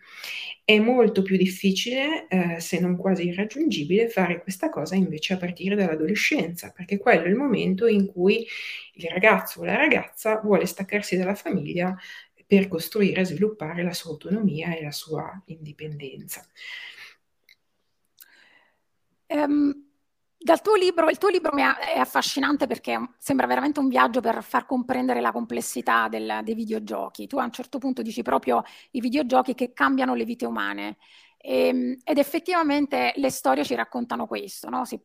[0.65, 5.75] È molto più difficile, eh, se non quasi irraggiungibile, fare questa cosa invece a partire
[5.75, 8.47] dall'adolescenza, perché quello è il momento in cui
[8.95, 11.97] il ragazzo o la ragazza vuole staccarsi dalla famiglia
[12.47, 16.45] per costruire e sviluppare la sua autonomia e la sua indipendenza.
[19.29, 19.90] Um
[20.43, 24.65] dal tuo libro, il tuo libro è affascinante perché sembra veramente un viaggio per far
[24.65, 27.27] comprendere la complessità del, dei videogiochi.
[27.27, 30.97] Tu a un certo punto dici proprio i videogiochi che cambiano le vite umane.
[31.43, 34.69] E, ehm, ed effettivamente le storie ci raccontano questo.
[34.69, 34.85] No?
[34.85, 35.01] Si,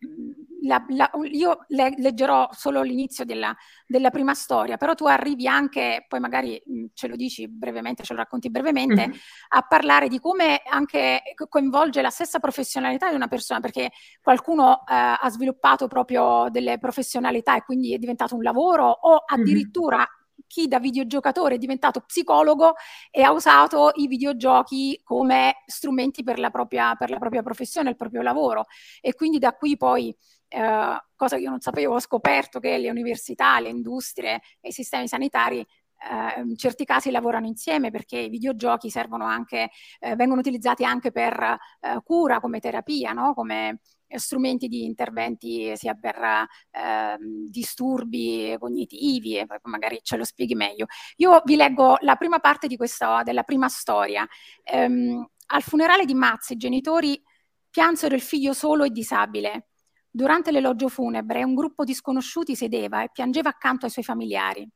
[0.63, 3.55] la, la, io le, leggerò solo l'inizio della,
[3.87, 6.61] della, prima storia, però tu arrivi anche, poi magari
[6.93, 9.17] ce lo dici brevemente, ce lo racconti brevemente, mm-hmm.
[9.49, 14.93] a parlare di come anche coinvolge la stessa professionalità di una persona, perché qualcuno eh,
[14.93, 20.67] ha sviluppato proprio delle professionalità e quindi è diventato un lavoro o addirittura mm-hmm chi
[20.67, 22.73] da videogiocatore è diventato psicologo
[23.11, 27.95] e ha usato i videogiochi come strumenti per la propria, per la propria professione, il
[27.95, 28.65] proprio lavoro.
[29.01, 30.15] E quindi da qui poi,
[30.47, 34.71] eh, cosa che io non sapevo, ho scoperto che le università, le industrie e i
[34.71, 35.65] sistemi sanitari
[35.97, 39.69] eh, in certi casi lavorano insieme perché i videogiochi servono anche,
[39.99, 43.33] eh, vengono utilizzati anche per eh, cura, come terapia, no?
[43.33, 47.17] come strumenti di interventi sia per eh,
[47.49, 50.85] disturbi cognitivi e poi magari ce lo spieghi meglio.
[51.17, 54.27] Io vi leggo la prima parte di questa, della prima storia.
[54.63, 57.21] Ehm, al funerale di Mazzi i genitori
[57.69, 59.67] piansero il figlio solo e disabile.
[60.09, 64.67] Durante l'elogio funebre un gruppo di sconosciuti sedeva e piangeva accanto ai suoi familiari.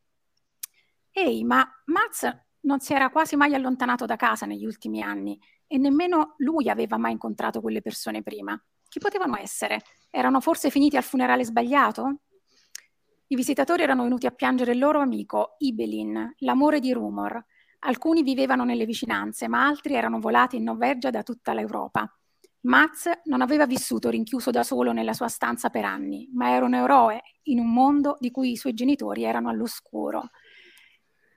[1.11, 2.29] Ehi, ma Maz
[2.61, 6.97] non si era quasi mai allontanato da casa negli ultimi anni e nemmeno lui aveva
[6.97, 8.61] mai incontrato quelle persone prima.
[8.89, 9.81] Chi potevano essere?
[10.09, 12.21] Erano forse finiti al funerale sbagliato?
[13.27, 17.45] I visitatori erano venuti a piangere il loro amico, Ibelin, l'amore di Rumor.
[17.81, 22.11] Alcuni vivevano nelle vicinanze, ma altri erano volati in Norvegia da tutta l'Europa.
[22.61, 26.73] Max non aveva vissuto rinchiuso da solo nella sua stanza per anni, ma era un
[26.73, 30.31] eroe in un mondo di cui i suoi genitori erano all'oscuro.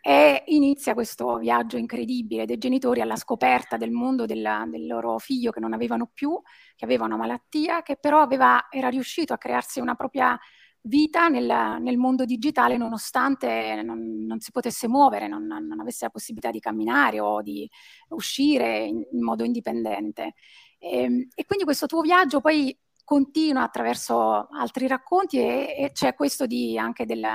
[0.05, 5.53] E inizia questo viaggio incredibile dei genitori alla scoperta del mondo della, del loro figlio
[5.53, 6.41] che non avevano più,
[6.75, 10.37] che aveva una malattia, che però aveva, era riuscito a crearsi una propria
[10.83, 16.11] vita nel, nel mondo digitale nonostante non, non, si potesse muovere, non, non, avesse la
[16.11, 17.71] possibilità di camminare o di
[18.09, 20.35] uscire in, in modo indipendente.
[20.79, 26.15] E, ehm, e, quindi questo tuo viaggio poi continua attraverso altri racconti e, e c'è
[26.15, 27.27] questo di, anche del,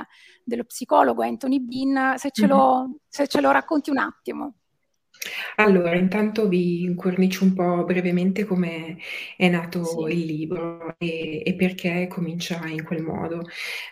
[0.44, 2.92] dello psicologo Anthony Bean, se ce, lo, mm-hmm.
[3.08, 4.57] se ce lo racconti un attimo.
[5.56, 8.96] Allora, intanto vi incornicio un po' brevemente come
[9.36, 10.12] è nato Sì.
[10.12, 13.42] il libro e, e perché comincia in quel modo.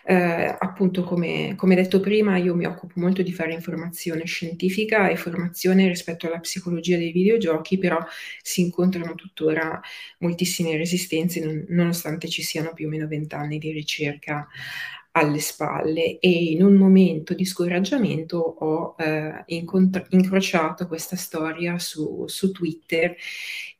[0.05, 5.15] Eh, appunto, come, come detto prima, io mi occupo molto di fare informazione scientifica e
[5.17, 7.99] formazione rispetto alla psicologia dei videogiochi, però
[8.41, 9.79] si incontrano tuttora
[10.19, 14.47] moltissime resistenze, non- nonostante ci siano più o meno vent'anni di ricerca
[15.19, 22.25] alle spalle e in un momento di scoraggiamento ho eh, incontr- incrociato questa storia su,
[22.27, 23.15] su Twitter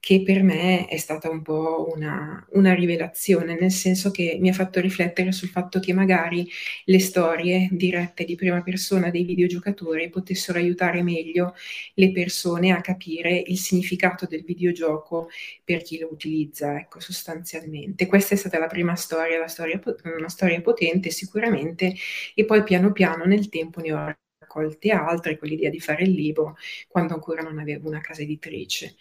[0.08, 4.54] che per me è stata un po' una, una, rivelazione, nel senso che mi ha
[4.54, 6.50] fatto riflettere sul fatto che magari
[6.86, 11.56] le storie dirette di prima persona dei videogiocatori potessero aiutare meglio
[11.96, 15.28] le persone a capire il significato del videogioco
[15.66, 18.06] per chi lo utilizza, ecco, sostanzialmente.
[18.06, 19.78] Questa è stata la prima storia, la storia
[20.18, 21.94] una storia potente sicuramente,
[22.34, 26.12] e poi piano piano nel tempo ne ho raccolte altre, con l'idea di fare il
[26.12, 26.56] libro,
[26.88, 28.96] quando ancora non avevo una casa editrice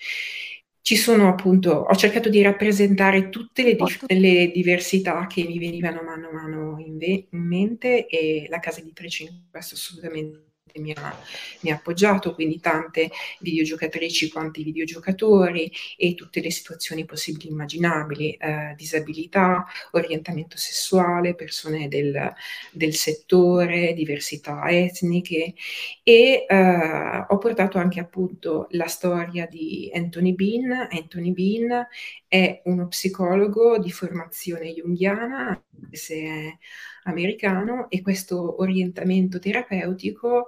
[0.86, 6.00] ci sono appunto, ho cercato di rappresentare tutte le, dif- le diversità che mi venivano
[6.02, 10.92] mano a mano in, ve- in mente e la casa editrice in questo assolutamente mi
[10.92, 11.16] ha,
[11.60, 18.32] mi ha, appoggiato, quindi tante videogiocatrici quanti videogiocatori e tutte le situazioni possibili e immaginabili,
[18.32, 22.32] eh, disabilità, orientamento sessuale, persone del,
[22.72, 25.54] del settore, diversità etniche
[26.02, 30.88] e eh, ho portato anche appunto la storia di Anthony Bean.
[30.90, 31.86] Anthony Bean
[32.28, 36.58] è uno psicologo di formazione junghiana, se è
[37.04, 40.46] americano e questo orientamento terapeutico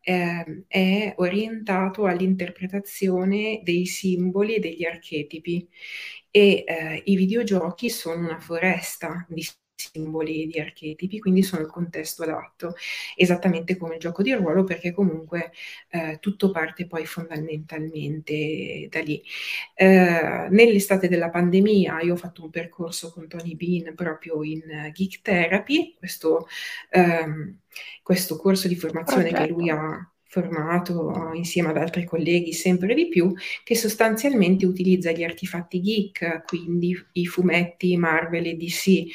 [0.00, 5.68] eh, è orientato all'interpretazione dei simboli e degli archetipi.
[6.30, 9.42] E eh, i videogiochi sono una foresta di
[9.78, 12.74] simboli e di archetipi, quindi sono il contesto adatto,
[13.16, 15.52] esattamente come il gioco di ruolo, perché comunque
[15.90, 19.22] eh, tutto parte poi fondamentalmente da lì.
[19.74, 25.20] Eh, nell'estate della pandemia io ho fatto un percorso con Tony Bean proprio in Geek
[25.22, 26.48] Therapy, questo,
[26.90, 27.58] ehm,
[28.02, 29.46] questo corso di formazione Progetto.
[29.46, 35.24] che lui ha formato insieme ad altri colleghi sempre di più, che sostanzialmente utilizza gli
[35.24, 39.06] artefatti geek, quindi i fumetti Marvel e DC,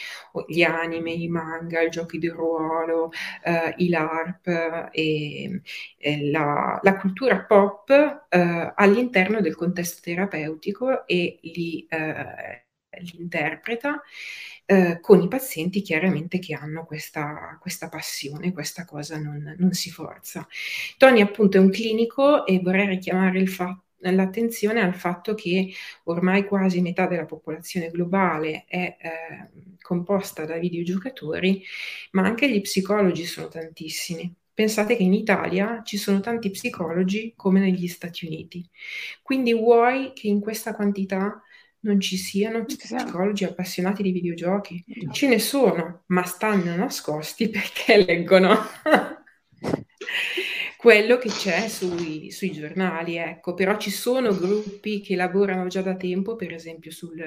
[0.48, 3.12] gli anime, i manga, i giochi di ruolo,
[3.44, 4.48] eh, i LARP
[4.92, 5.62] e,
[5.98, 7.90] e la, la, cultura pop
[8.30, 12.66] eh, all'interno del contesto terapeutico e li, eh,
[13.00, 14.02] li interpreta
[14.66, 19.92] eh, con i pazienti chiaramente che hanno questa, questa passione, questa cosa non, non, si
[19.92, 20.48] forza.
[20.98, 25.72] Tony appunto è un clinico e vorrei richiamare fatto l'attenzione al fatto che
[26.06, 31.64] ormai quasi metà della popolazione globale è eh, composta da videogiocatori,
[32.12, 34.34] ma anche gli psicologi sono tantissimi.
[34.54, 38.68] Pensate che in Italia ci sono tanti psicologi come negli Stati Uniti.
[39.22, 41.42] Quindi vuoi che in questa quantità
[41.84, 44.84] non ci siano psicologi appassionati di videogiochi.
[45.12, 48.58] Ce ne sono, ma stanno nascosti perché leggono
[50.84, 53.54] quello che c'è sui, sui, giornali, ecco.
[53.54, 57.24] Però ci sono gruppi che lavorano già da tempo, per esempio sul,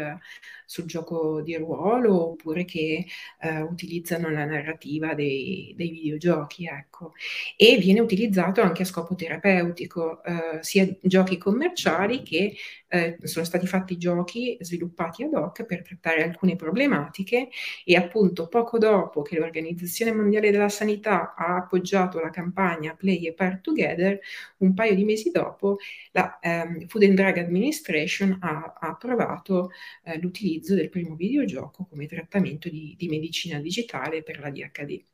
[0.67, 3.07] sul gioco di ruolo, oppure che
[3.41, 7.15] eh, utilizzano la narrativa dei, dei, videogiochi, ecco.
[7.57, 12.55] E viene utilizzato anche a scopo terapeutico, eh, sia giochi commerciali che
[12.89, 17.49] eh, sono stati fatti giochi sviluppati ad hoc per trattare alcune problematiche
[17.85, 23.35] e appunto poco dopo che l'Organizzazione Mondiale della Sanità ha appoggiato la campagna Play a
[23.47, 24.19] Part Together,
[24.59, 25.79] un paio di mesi dopo
[26.13, 29.71] la um, Food and Drug Administration ha, ha approvato
[30.03, 35.05] uh, l'utilizzo del primo videogioco come trattamento di, di medicina digitale per la DHD.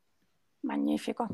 [0.60, 1.26] Magnifico.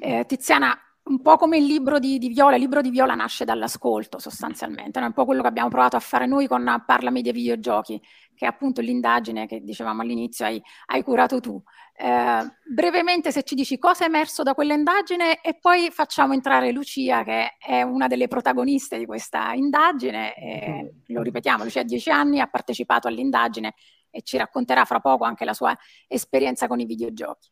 [0.00, 0.76] Eh, Tiziana,
[1.08, 5.00] un po' come il libro di, di, Viola, il libro di Viola nasce dall'ascolto sostanzialmente,
[5.00, 8.00] è un po' quello che abbiamo provato a fare noi con Parlami dei videogiochi,
[8.34, 11.60] che è appunto l'indagine che dicevamo all'inizio hai, hai curato tu.
[11.96, 17.24] Eh, brevemente se ci dici cosa è emerso da quell'indagine e poi facciamo entrare Lucia
[17.24, 22.40] che è una delle protagoniste di questa indagine, e, lo ripetiamo, Lucia ha dieci anni,
[22.40, 23.74] ha partecipato all'indagine
[24.10, 27.50] e ci racconterà fra poco anche la sua esperienza con i videogiochi.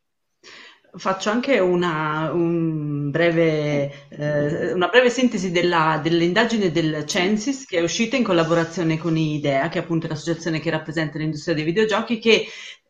[0.97, 2.86] Faccio anche una, un
[3.17, 9.17] breve, eh, una breve sintesi della, dell'indagine del Censis che è uscita in collaborazione con
[9.17, 12.47] IDEA, che è appunto l'associazione che rappresenta l'industria dei videogiochi, che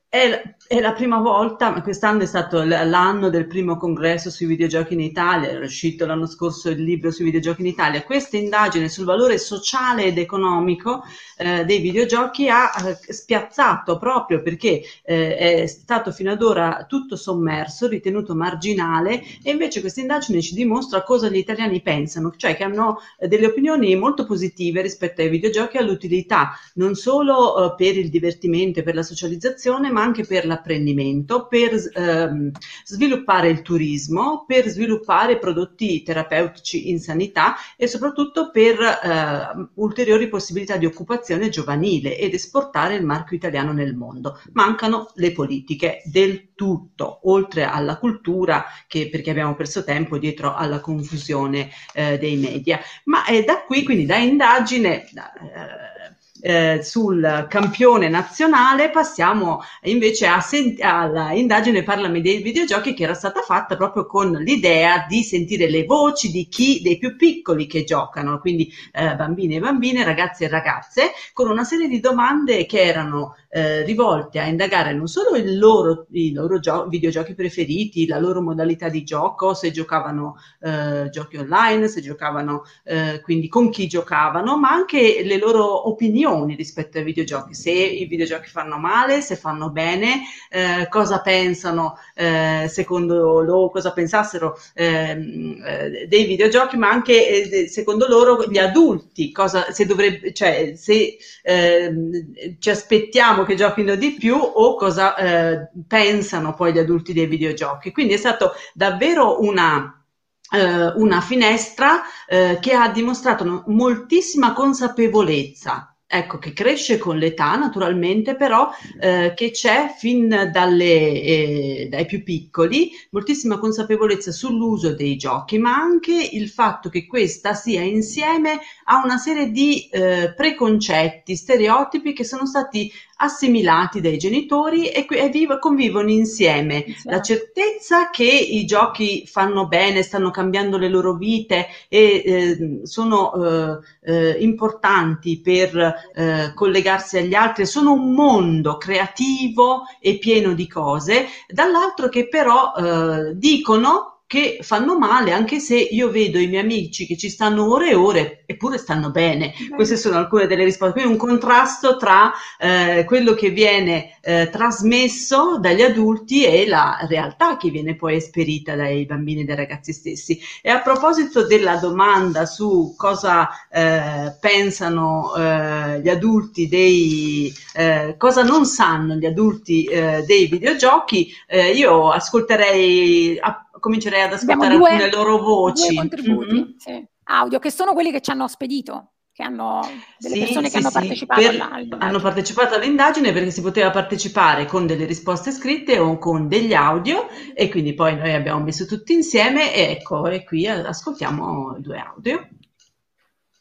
[0.10, 5.02] è, è, la prima volta, quest'anno è stato l'anno del primo congresso sui videogiochi in
[5.02, 8.04] Italia, è uscito l'anno scorso il libro sui videogiochi in Italia.
[8.04, 11.04] Questa indagine sul valore sociale ed economico
[11.38, 17.18] eh, dei videogiochi ha eh, spiazzato proprio perché eh, è stato fino ad ora tutto
[17.18, 22.64] sommerso, ritenuto marginale e invece questa indagine ci dimostra cosa gli italiani pensano, cioè che
[22.64, 27.98] hanno eh, delle opinioni molto positive rispetto ai videogiochi e all'utilità, non solo eh, per
[27.98, 32.52] il divertimento e per la socializzazione, ma anche per l'apprendimento, per ehm,
[32.84, 40.78] sviluppare il turismo, per sviluppare prodotti terapeutici in sanità e soprattutto per eh, ulteriori possibilità
[40.78, 44.40] di occupazione giovanile ed esportare il marchio italiano nel mondo.
[44.54, 50.80] Mancano le politiche del tutto, oltre alla cultura, che, perché abbiamo perso tempo dietro alla
[50.80, 52.80] confusione eh, dei media.
[53.06, 55.97] Ma è da qui, quindi da indagine, eh,
[56.42, 63.42] eh, sul campione nazionale, passiamo invece a sent- all'indagine Parlami dei videogiochi che era stata
[63.42, 68.40] fatta proprio con l'idea di sentire le voci di chi, dei più piccoli che giocano,
[68.40, 73.36] quindi eh, bambini e bambine, ragazzi e ragazze, con una serie di domande che erano
[73.50, 78.90] eh, rivolte a indagare non solo loro, i loro gio- videogiochi preferiti, la loro modalità
[78.90, 84.70] di gioco, se giocavano eh, giochi online, se giocavano eh, quindi con chi giocavano, ma
[84.70, 90.24] anche le loro opinioni rispetto ai videogiochi, se i videogiochi fanno male, se fanno bene,
[90.50, 98.08] eh, cosa pensano eh, secondo loro, cosa pensassero ehm, eh, dei videogiochi, ma anche secondo
[98.08, 104.36] loro gli adulti, cosa, se dovrebbe, cioè se ehm, ci aspettiamo che giochino di più
[104.36, 107.92] o cosa eh, pensano poi gli adulti dei videogiochi.
[107.92, 110.04] Quindi è stato davvero una,
[110.52, 118.36] eh, una finestra eh, che ha dimostrato moltissima consapevolezza ecco, che cresce con l'età naturalmente,
[118.36, 125.58] però eh, che c'è fin dalle, eh, dai più piccoli moltissima consapevolezza sull'uso dei giochi,
[125.58, 132.14] ma anche il fatto che questa sia insieme a una serie di eh, preconcetti, stereotipi
[132.14, 136.86] che sono stati assimilati dai genitori e, e viv- convivono insieme.
[136.86, 137.10] Sì.
[137.10, 143.34] La certezza che i giochi fanno bene, stanno cambiando le loro vite e eh, sono
[143.34, 150.68] eh, eh, importanti per eh, collegarsi agli altri, sono un mondo creativo e pieno di
[150.68, 156.62] cose, dall'altro che però eh, dicono che fanno male, anche se io vedo i miei
[156.62, 159.54] amici che ci stanno ore e ore, eppure stanno bene.
[159.74, 161.00] Queste sono alcune delle risposte.
[161.00, 167.56] Quindi un contrasto tra eh, quello che viene eh, trasmesso dagli adulti e la realtà
[167.56, 170.38] che viene poi esperita dai bambini e dai ragazzi stessi.
[170.62, 178.44] E a proposito della domanda su cosa eh, pensano eh, gli adulti dei, eh, cosa
[178.44, 181.32] non sanno gli adulti eh, dei videogiochi,
[181.74, 185.88] io ascolterei a comincerei ad ascoltare due, alcune loro voci.
[185.88, 186.78] Due contributi mm-hmm.
[186.78, 190.72] sì, audio, che sono quelli che ci hanno spedito che hanno delle sì, persone sì,
[190.72, 191.98] che hanno partecipato per, all'indagine.
[192.00, 197.28] Hanno partecipato all'indagine perché si poteva partecipare con delle risposte scritte o con degli audio
[197.54, 202.50] e quindi poi noi abbiamo messo tutti insieme e ecco, e qui ascoltiamo due audio.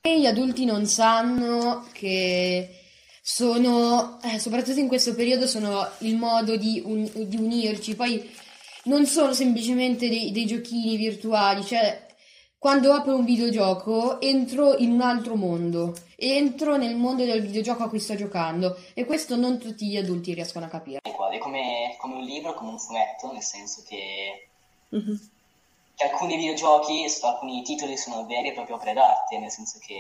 [0.01, 2.71] E gli adulti non sanno che
[3.21, 7.97] sono, eh, soprattutto in questo periodo, sono il modo di, un, di unirci.
[7.97, 8.31] Poi
[8.87, 12.05] non sono semplicemente dei, dei giochini virtuali, cioè
[12.59, 17.89] quando apro un videogioco entro in un altro mondo, entro nel mondo del videogioco a
[17.89, 21.01] cui sto giocando e questo non tutti gli adulti riescono a capire.
[21.03, 24.49] È come, come un libro, come un fumetto, nel senso che,
[24.95, 25.17] mm-hmm.
[25.95, 29.97] che alcuni videogiochi, alcuni titoli sono veri e proprio opere d'arte, nel senso che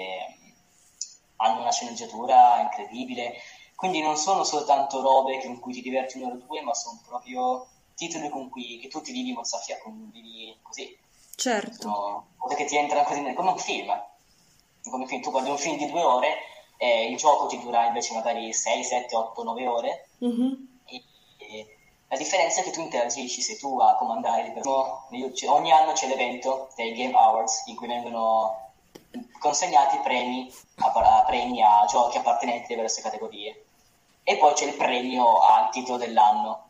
[1.37, 3.35] hanno una sceneggiatura incredibile,
[3.77, 7.67] quindi non sono soltanto robe con cui ti diverti un'ora o due, ma sono proprio
[7.97, 9.79] titoli con cui che tu ti vivi mozzafia,
[10.13, 10.97] vivi così.
[11.35, 11.83] Certo.
[11.83, 14.05] Sono cose che ti entrano così, come un film.
[14.89, 16.37] Come film, tu guardi un film di due ore
[16.77, 20.09] e il gioco ti dura invece magari 6, 7, 8, 9 ore.
[20.25, 20.53] Mm-hmm.
[20.85, 21.03] E,
[21.39, 21.77] e
[22.09, 25.33] la differenza è che tu interagisci, sei tu a comandare le persone.
[25.49, 28.65] Ogni anno c'è l'evento dei Game Awards in cui vengono
[29.39, 33.65] consegnati premi a, a, premi a giochi appartenenti a diverse categorie.
[34.23, 36.66] E poi c'è il premio al titolo dell'anno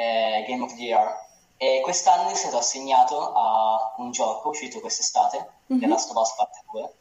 [0.00, 1.28] eh, Game of the Year.
[1.58, 5.36] E quest'anno è stato assegnato a un gioco uscito quest'estate,
[5.70, 5.80] mm-hmm.
[5.80, 6.92] The Last of Us Part 2,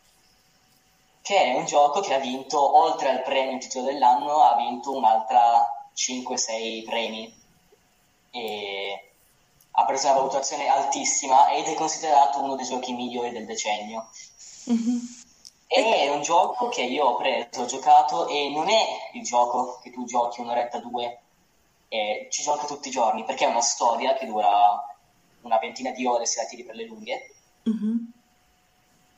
[1.22, 5.90] che è un gioco che ha vinto, oltre al premio titolo dell'anno, ha vinto un'altra
[5.96, 7.38] 5-6 premi.
[8.32, 9.04] E
[9.72, 14.10] ha preso una valutazione altissima ed è considerato uno dei giochi migliori del decennio.
[14.70, 14.98] Mm-hmm.
[15.68, 19.92] È un gioco che io ho preso, ho giocato e non è il gioco che
[19.92, 21.20] tu giochi un'oretta due
[21.90, 24.50] e ci gioca tutti i giorni perché è una storia che dura
[25.42, 27.34] una ventina di ore se la tiri per le lunghe.
[27.68, 27.98] Mm-hmm.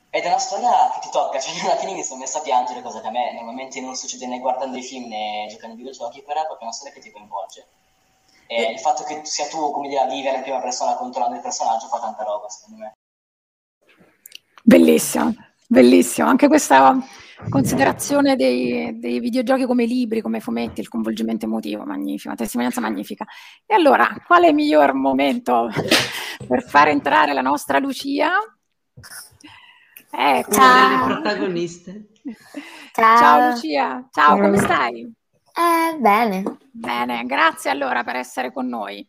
[0.09, 2.41] Ed è una storia che ti tocca, cioè io alla fine mi sono messa a
[2.41, 5.77] piangere, cosa che a me normalmente non succede né guardando i film né giocando ai
[5.77, 7.67] videogiochi, però è proprio una storia che ti coinvolge.
[8.47, 11.41] E il fatto che sia tu, come dire, a vivere in prima persona controllando il
[11.41, 12.93] personaggio fa tanta roba, secondo me.
[14.63, 15.33] Bellissimo,
[15.67, 16.27] bellissimo.
[16.27, 16.97] Anche questa
[17.49, 23.25] considerazione dei, dei, videogiochi come libri, come fumetti, il coinvolgimento emotivo, magnifico, una testimonianza magnifica.
[23.65, 25.69] E allora, quale miglior momento
[26.47, 28.31] per far entrare la nostra Lucia?
[30.13, 30.55] Ecco.
[30.55, 32.09] Una delle protagoniste.
[32.93, 33.17] Ciao.
[33.17, 35.01] Ciao Lucia, ciao, come stai?
[35.01, 36.43] Eh, bene.
[36.71, 39.07] Bene, grazie allora per essere con noi.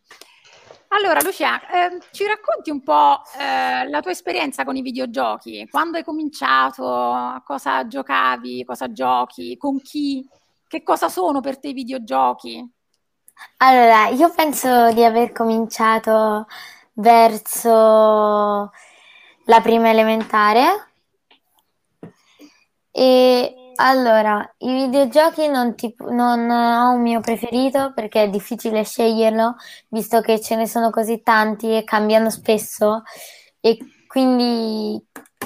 [0.95, 5.67] Allora, Lucia, eh, ci racconti un po' eh, la tua esperienza con i videogiochi?
[5.67, 7.41] Quando hai cominciato?
[7.43, 8.63] Cosa giocavi?
[8.63, 9.57] Cosa giochi?
[9.57, 10.23] Con chi?
[10.67, 12.63] Che cosa sono per te i videogiochi?
[13.57, 16.45] Allora, io penso di aver cominciato
[16.93, 18.71] verso
[19.45, 20.91] la prima elementare
[22.91, 29.55] e allora, i videogiochi non, ti, non ho un mio preferito perché è difficile sceglierlo,
[29.89, 33.03] visto che ce ne sono così tanti e cambiano spesso
[33.59, 33.77] e
[34.07, 35.01] quindi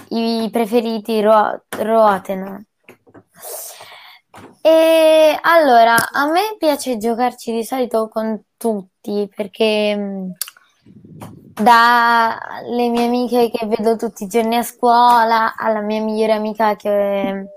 [0.09, 2.63] i preferiti ruo- ruotano.
[4.61, 10.29] E allora, a me piace giocarci di solito con tutti perché mm,
[11.53, 17.49] dalle mie amiche che vedo tutti i giorni a scuola alla mia migliore amica che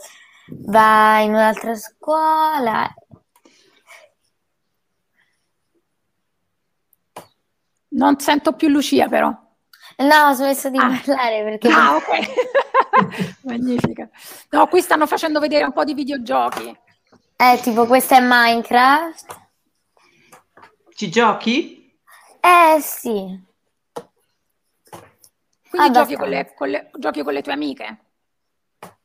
[0.51, 2.93] va in un'altra scuola.
[7.89, 9.29] Non sento più Lucia però.
[9.99, 10.89] No, ho smesso di ah.
[10.89, 11.69] parlare perché...
[11.69, 13.39] Ah, ok.
[13.45, 14.09] Magnifica.
[14.51, 16.75] No, qui stanno facendo vedere un po' di videogiochi.
[17.37, 19.49] Eh, tipo questo è Minecraft.
[20.95, 21.99] Ci giochi?
[22.41, 23.49] Eh, sì.
[25.69, 27.99] Quindi giochi con, le, con le, giochi con le tue amiche?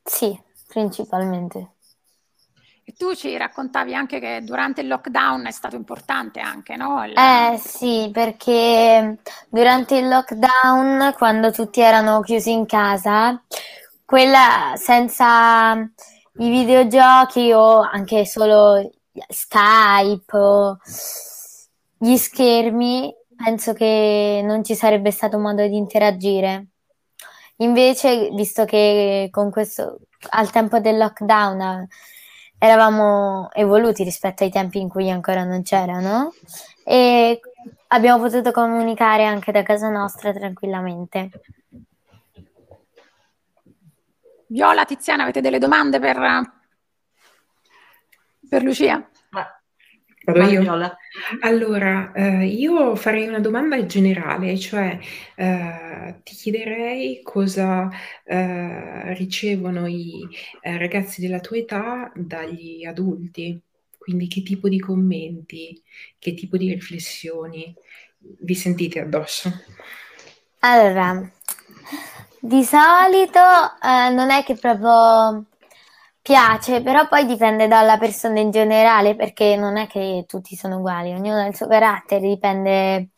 [0.03, 0.44] Sì
[0.75, 1.69] principalmente.
[2.83, 7.03] E tu ci raccontavi anche che durante il lockdown è stato importante anche, no?
[7.05, 7.13] Il...
[7.17, 13.41] Eh sì, perché durante il lockdown, quando tutti erano chiusi in casa,
[14.03, 18.91] quella senza i videogiochi o anche solo
[19.29, 20.77] Skype o
[21.97, 26.67] gli schermi, penso che non ci sarebbe stato modo di interagire.
[27.59, 31.87] Invece, visto che con questo, al tempo del lockdown
[32.57, 36.33] eravamo evoluti rispetto ai tempi in cui ancora non c'erano
[36.83, 37.39] e
[37.87, 41.29] abbiamo potuto comunicare anche da casa nostra tranquillamente.
[44.47, 46.17] Viola, Tiziana, avete delle domande per,
[48.47, 49.09] per Lucia?
[50.25, 50.61] Vado io?
[51.41, 54.97] Allora, eh, io farei una domanda generale, cioè
[55.35, 57.89] eh, ti chiederei cosa
[58.23, 60.27] eh, ricevono i
[60.61, 63.59] eh, ragazzi della tua età dagli adulti,
[63.97, 65.81] quindi che tipo di commenti,
[66.19, 67.73] che tipo di riflessioni
[68.17, 69.51] vi sentite addosso?
[70.59, 71.31] Allora,
[72.39, 73.39] di solito
[73.81, 75.45] eh, non è che proprio
[76.25, 81.13] piace, però poi dipende dalla persona in generale, perché non è che tutti sono uguali,
[81.13, 83.09] ognuno ha il suo carattere, dipende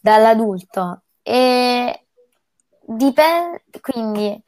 [0.00, 1.02] dall'adulto.
[1.22, 2.06] E
[2.86, 4.42] dipende, quindi,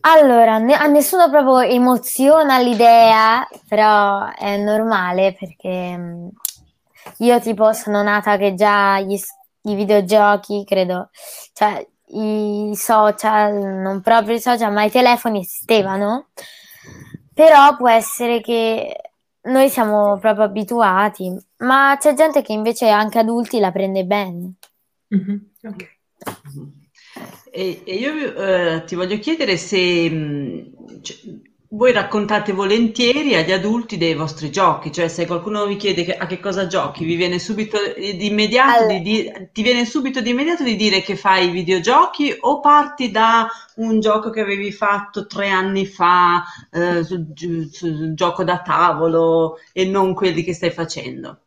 [0.00, 5.98] allora, ne- a nessuno proprio emoziona l'idea, però è normale perché
[7.18, 9.18] io tipo sono nata che già gli,
[9.62, 11.10] i videogiochi, credo,
[11.52, 16.28] cioè i social, non proprio i social, ma i telefoni esistevano
[17.34, 18.96] però può essere che
[19.42, 24.54] noi siamo proprio abituati, ma c'è gente che invece anche adulti la prende bene.
[25.14, 25.36] Mm-hmm.
[25.64, 25.92] Ok.
[27.50, 31.16] E, e io eh, ti voglio chiedere se mh, cioè,
[31.74, 36.26] voi raccontate volentieri agli adulti dei vostri giochi, cioè se qualcuno vi chiede che, a
[36.26, 38.98] che cosa giochi, vi viene subito di immediato, allora.
[38.98, 43.98] di, ti viene subito di immediato di dire che fai videogiochi o parti da un
[43.98, 47.26] gioco che avevi fatto tre anni fa, eh, sul,
[47.72, 51.38] sul gioco da tavolo e non quelli che stai facendo?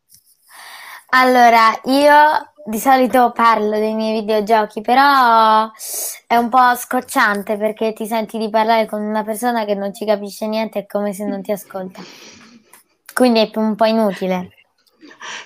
[1.12, 5.72] Allora, io di solito parlo dei miei videogiochi, però
[6.28, 10.06] è un po' scocciante perché ti senti di parlare con una persona che non ci
[10.06, 12.02] capisce niente, è come se non ti ascolta.
[13.14, 14.50] Quindi è un po' inutile.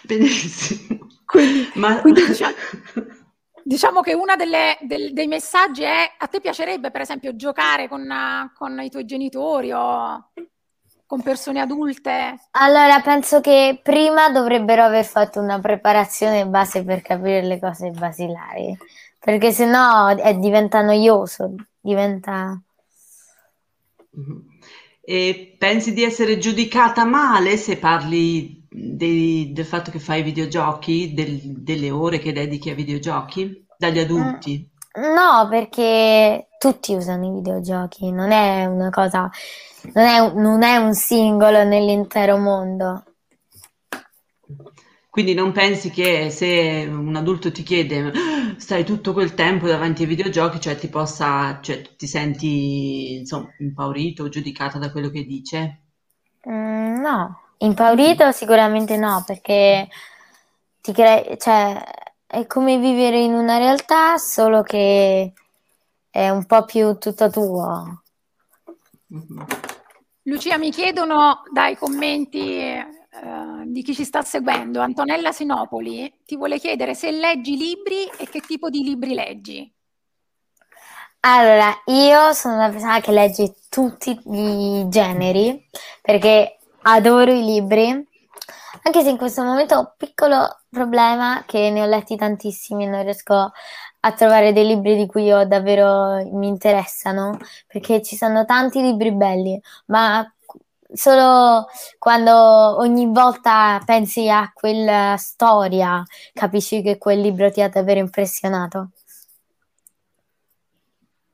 [0.02, 1.08] Benissimo.
[1.24, 2.02] Quindi, Ma...
[2.02, 2.56] quindi diciamo,
[3.64, 8.04] diciamo, che uno dei messaggi è a te piacerebbe per esempio giocare con,
[8.56, 10.32] con i tuoi genitori o
[11.12, 12.40] con persone adulte?
[12.52, 18.78] Allora, penso che prima dovrebbero aver fatto una preparazione base per capire le cose basilari,
[19.20, 22.58] perché sennò è, diventa noioso, diventa...
[25.04, 31.42] E pensi di essere giudicata male se parli dei, del fatto che fai videogiochi, del,
[31.44, 34.66] delle ore che dedichi a videogiochi dagli adulti?
[34.94, 39.30] No, perché tutti usano i videogiochi, non è una cosa
[39.94, 43.04] non è, un, non è un singolo nell'intero mondo.
[45.10, 48.14] Quindi non pensi che se un adulto ti chiede
[48.58, 54.24] stai tutto quel tempo davanti ai videogiochi, cioè ti possa, cioè ti senti insomma impaurito
[54.24, 55.82] o giudicata da quello che dice?
[56.48, 59.90] Mm, no, impaurito sicuramente no, perché
[60.80, 61.84] ti cre- cioè,
[62.26, 65.34] è come vivere in una realtà, solo che
[66.10, 68.02] è un po' più tutto tuo.
[69.14, 69.71] Mm-hmm.
[70.24, 72.86] Lucia, mi chiedono dai commenti eh,
[73.66, 78.40] di chi ci sta seguendo, Antonella Sinopoli ti vuole chiedere se leggi libri e che
[78.42, 79.74] tipo di libri leggi.
[81.22, 85.68] Allora, io sono una persona che legge tutti i generi
[86.02, 87.90] perché adoro i libri,
[88.84, 92.88] anche se in questo momento ho un piccolo problema che ne ho letti tantissimi e
[92.88, 93.52] non riesco
[94.02, 97.38] a trovare dei libri di cui io davvero mi interessano,
[97.68, 100.26] perché ci sono tanti libri belli, ma
[100.94, 102.34] solo quando
[102.80, 108.92] ogni volta pensi a quella storia capisci che quel libro ti ha davvero impressionato.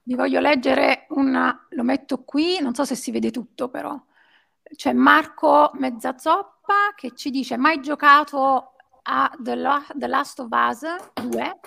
[0.03, 3.99] Vi voglio leggere una, lo metto qui, non so se si vede tutto però.
[4.75, 8.73] C'è Marco Mezzazoppa che ci dice mai giocato
[9.09, 10.81] a The, La- The Last of Us
[11.13, 11.59] 2,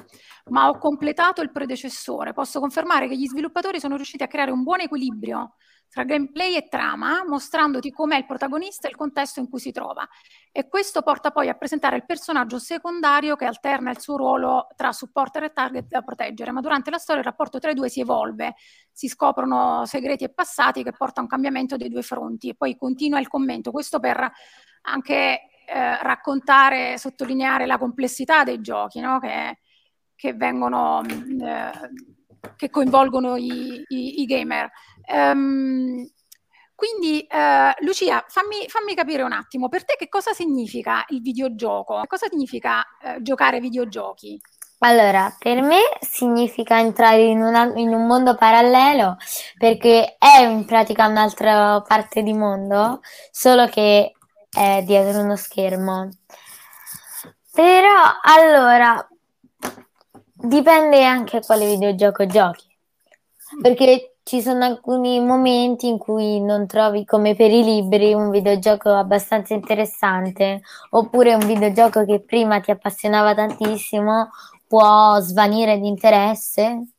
[0.51, 2.33] ma ho completato il predecessore.
[2.33, 5.55] Posso confermare che gli sviluppatori sono riusciti a creare un buon equilibrio
[5.89, 10.07] tra gameplay e trama, mostrandoti com'è il protagonista e il contesto in cui si trova.
[10.53, 14.93] E questo porta poi a presentare il personaggio secondario che alterna il suo ruolo tra
[14.93, 18.01] supporter e target da proteggere, ma durante la storia il rapporto tra i due si
[18.01, 18.55] evolve,
[18.93, 22.51] si scoprono segreti e passati che porta a un cambiamento dei due fronti.
[22.51, 24.31] E poi continua il commento, questo per
[24.83, 29.19] anche eh, raccontare, sottolineare la complessità dei giochi, no?
[29.19, 29.59] che,
[30.15, 31.03] che vengono...
[31.03, 32.19] Eh,
[32.57, 34.71] che coinvolgono i, i, i gamer.
[35.13, 36.09] Um,
[36.75, 42.03] quindi, uh, Lucia, fammi, fammi, capire un attimo, per te che cosa significa il videogioco?
[42.07, 44.41] Cosa significa uh, giocare ai videogiochi?
[44.79, 49.19] Allora, per me significa entrare in, una, in, un mondo parallelo
[49.59, 53.01] perché è in pratica un'altra parte di mondo,
[53.31, 54.15] solo che
[54.51, 56.09] è dietro uno schermo.
[57.53, 59.09] Però, allora,
[60.35, 62.67] dipende anche quale videogioco giochi.
[63.61, 68.91] Perché ci sono alcuni momenti in cui non trovi, come per i libri, un videogioco
[68.91, 74.31] abbastanza interessante, oppure un videogioco che prima ti appassionava tantissimo
[74.69, 76.91] può svanire di interesse,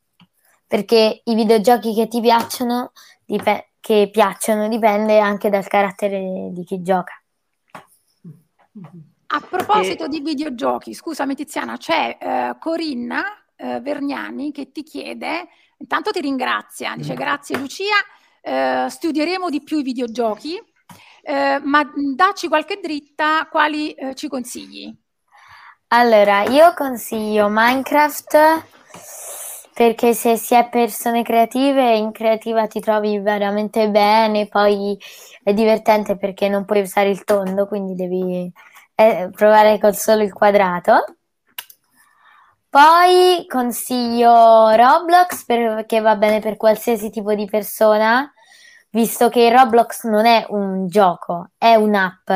[0.66, 2.92] perché i videogiochi che ti piacciono,
[3.24, 7.21] dip- che piacciono dipende anche dal carattere di chi gioca.
[9.26, 10.08] A proposito e...
[10.08, 13.22] di videogiochi, scusami Tiziana, c'è uh, Corinna
[13.56, 15.48] uh, Vergnani che ti chiede
[15.82, 17.96] Intanto ti ringrazia, dice grazie Lucia,
[18.40, 20.62] eh, studieremo di più i videogiochi,
[21.22, 21.82] eh, ma
[22.14, 24.94] dacci qualche dritta, quali eh, ci consigli?
[25.88, 28.62] Allora, io consiglio Minecraft
[29.74, 34.96] perché se si è persone creative, in creativa ti trovi veramente bene, poi
[35.42, 38.50] è divertente perché non puoi usare il tondo, quindi devi
[38.94, 41.16] eh, provare col solo il quadrato.
[42.68, 48.32] Poi consiglio Roblox perché va bene per qualsiasi tipo di persona,
[48.90, 52.30] visto che Roblox non è un gioco, è un'app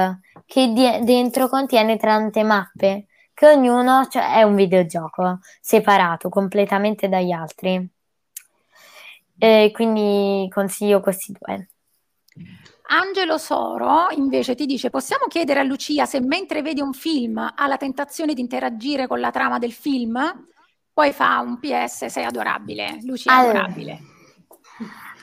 [0.44, 7.32] che di- dentro contiene tante mappe, che ognuno cioè, è un videogioco separato completamente dagli
[7.32, 7.88] altri.
[9.38, 11.68] E quindi consiglio questi due.
[12.88, 17.66] Angelo Soro invece ti dice: Possiamo chiedere a Lucia se mentre vede un film ha
[17.66, 20.46] la tentazione di interagire con la trama del film?
[20.92, 23.00] Poi fa un PS, sei adorabile.
[23.02, 24.00] Lucia è allora, adorabile.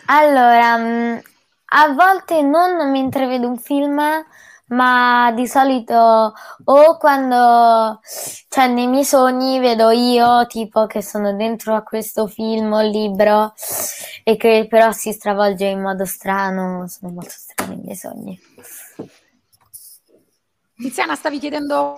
[0.05, 1.18] Allora, mm,
[1.66, 3.99] a volte non mentre vedo un film,
[4.68, 6.34] ma di solito
[6.66, 7.99] o quando,
[8.49, 13.53] cioè nei miei sogni vedo io tipo che sono dentro a questo film o libro
[14.24, 18.39] e che però si stravolge in modo strano, sono molto strani i miei sogni.
[20.76, 21.95] Tiziana, stavi chiedendo?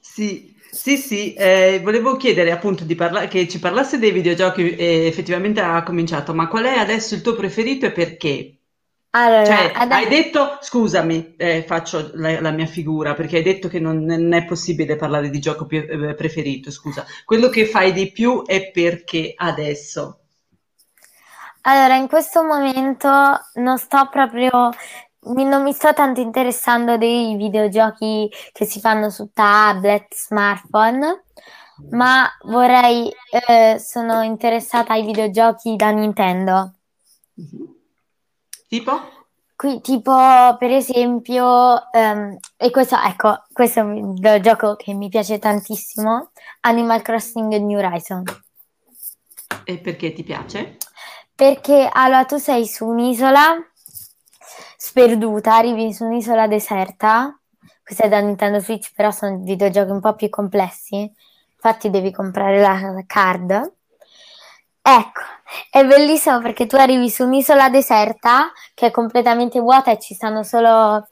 [0.00, 5.06] Sì, sì, sì, eh, volevo chiedere appunto di parla- che ci parlasse dei videogiochi e
[5.06, 8.58] effettivamente ha cominciato, ma qual è adesso il tuo preferito e perché?
[9.16, 10.00] Allora, Cioè, adesso...
[10.00, 14.32] hai detto, scusami, eh, faccio la, la, mia figura, perché hai detto che non, non
[14.32, 17.04] è possibile parlare di gioco più, eh, preferito, scusa.
[17.24, 20.18] Quello che fai di più è perché adesso?
[21.62, 23.08] Allora, in questo momento
[23.54, 24.70] non sto proprio,
[25.20, 31.24] non mi sto tanto interessando dei videogiochi che si fanno su tablet, smartphone,
[31.90, 36.72] ma vorrei, eh, sono interessata ai videogiochi da Nintendo.
[38.74, 39.00] Tipo?
[39.54, 40.12] Qui, tipo,
[40.58, 41.46] per esempio,
[41.92, 47.78] um, e questo, ecco, questo è un gioco che mi piace tantissimo, Animal Crossing New
[47.78, 48.24] Horizon.
[49.62, 50.78] E perché ti piace?
[51.36, 53.64] Perché, allora, tu sei su un'isola
[54.76, 57.38] sperduta, arrivi su un'isola deserta,
[57.80, 61.08] questa è da Nintendo Switch, però sono videogiochi un po' più complessi,
[61.54, 63.72] infatti devi comprare la card,
[64.86, 65.20] Ecco,
[65.70, 70.42] è bellissimo perché tu arrivi su un'isola deserta che è completamente vuota e ci stanno
[70.42, 71.06] solo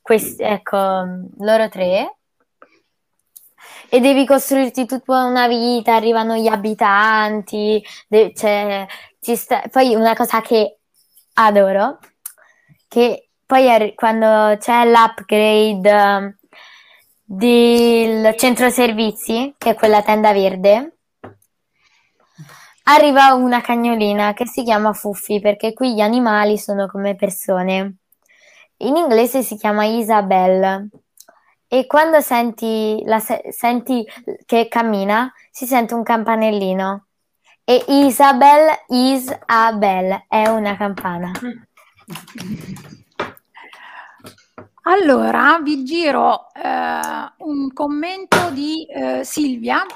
[0.00, 0.76] questi, ecco,
[1.38, 2.16] loro tre.
[3.92, 8.86] E devi costruirti tutta una vita, arrivano gli abitanti, de- cioè,
[9.36, 10.78] sta- poi una cosa che
[11.34, 11.98] adoro,
[12.88, 16.36] che poi arri- quando c'è l'upgrade um,
[17.24, 20.98] del centro servizi, che è quella tenda verde,
[22.92, 27.98] Arriva una cagnolina che si chiama Fuffi perché qui gli animali sono come persone.
[28.78, 30.88] In inglese si chiama Isabel
[31.68, 34.04] e quando senti, la, senti
[34.44, 37.06] che cammina si sente un campanellino
[37.62, 41.30] e Isabel, Isabel è una campana.
[44.82, 47.00] Allora, vi giro eh,
[47.38, 49.86] un commento di eh, Silvia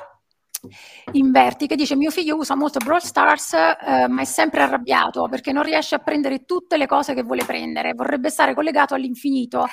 [1.13, 5.53] Inverti che dice mio figlio usa molto Brawl Stars eh, ma è sempre arrabbiato perché
[5.53, 9.67] non riesce a prendere tutte le cose che vuole prendere, vorrebbe stare collegato all'infinito,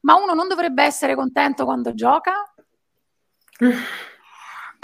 [0.00, 2.32] ma uno non dovrebbe essere contento quando gioca?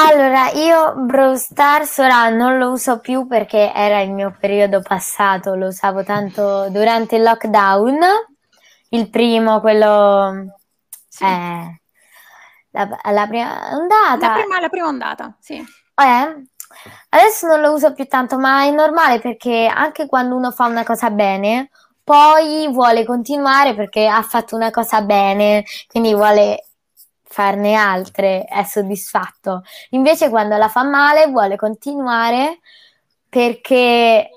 [0.01, 5.57] Allora, io Brawl Stars ora non lo uso più perché era il mio periodo passato,
[5.57, 7.99] lo usavo tanto durante il lockdown,
[8.91, 10.55] il primo, quello...
[11.09, 11.25] Sì.
[11.25, 11.81] Eh,
[12.71, 14.27] la, la prima ondata.
[14.27, 15.57] La prima, la prima ondata, sì.
[15.57, 16.47] Eh?
[17.11, 20.85] Adesso non lo uso più tanto, ma è normale perché anche quando uno fa una
[20.85, 21.71] cosa bene,
[22.05, 26.65] poi vuole continuare perché ha fatto una cosa bene, quindi vuole
[27.23, 29.63] farne altre, è soddisfatto.
[29.91, 32.61] Invece quando la fa male vuole continuare
[33.29, 34.31] perché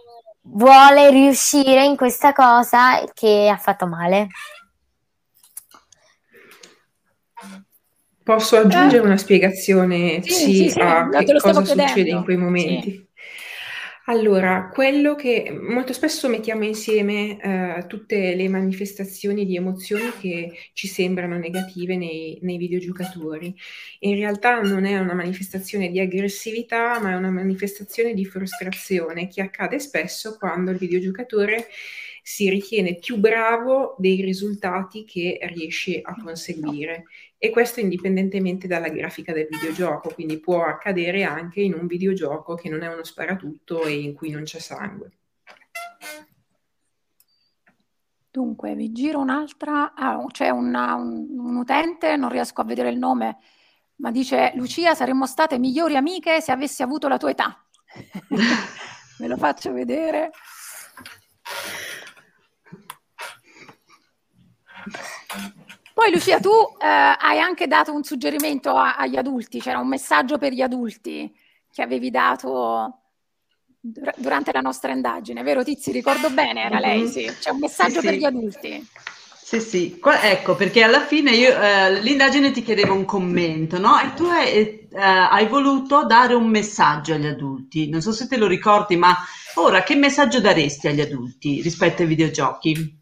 [0.44, 4.28] vuole riuscire in questa cosa che ha fatto male.
[8.34, 9.06] Posso aggiungere eh.
[9.06, 13.10] una spiegazione sì, sì, sì, a che cosa succede in quei momenti?
[14.06, 20.88] Allora, quello che molto spesso mettiamo insieme eh, tutte le manifestazioni di emozioni che ci
[20.88, 23.56] sembrano negative nei, nei videogiocatori.
[24.00, 29.42] In realtà non è una manifestazione di aggressività, ma è una manifestazione di frustrazione che
[29.42, 31.68] accade spesso quando il videogiocatore
[32.32, 37.04] si ritiene più bravo dei risultati che riesce a conseguire
[37.38, 42.70] e questo indipendentemente dalla grafica del videogioco, quindi può accadere anche in un videogioco che
[42.70, 45.12] non è uno sparatutto e in cui non c'è sangue.
[48.32, 52.98] Dunque, vi giro un'altra, ah, c'è una, un, un utente, non riesco a vedere il
[52.98, 53.40] nome,
[53.96, 57.62] ma dice Lucia saremmo state migliori amiche se avessi avuto la tua età.
[59.20, 60.32] Ve lo faccio vedere.
[65.94, 70.38] Poi Lucia, tu eh, hai anche dato un suggerimento a, agli adulti, c'era un messaggio
[70.38, 71.32] per gli adulti
[71.72, 73.02] che avevi dato
[73.80, 75.92] dur- durante la nostra indagine, vero Tizi?
[75.92, 77.08] Ricordo bene, era lei, mhm.
[77.08, 77.32] sì.
[77.40, 78.20] C'è un messaggio sì, per sì.
[78.20, 78.88] gli adulti.
[79.52, 84.00] Sì, sì, Qua, ecco perché alla fine io, eh, l'indagine ti chiedeva un commento, no?
[84.00, 87.90] E tu hai, eh, hai voluto dare un messaggio agli adulti.
[87.90, 89.14] Non so se te lo ricordi, ma
[89.56, 93.01] ora che messaggio daresti agli adulti rispetto ai videogiochi?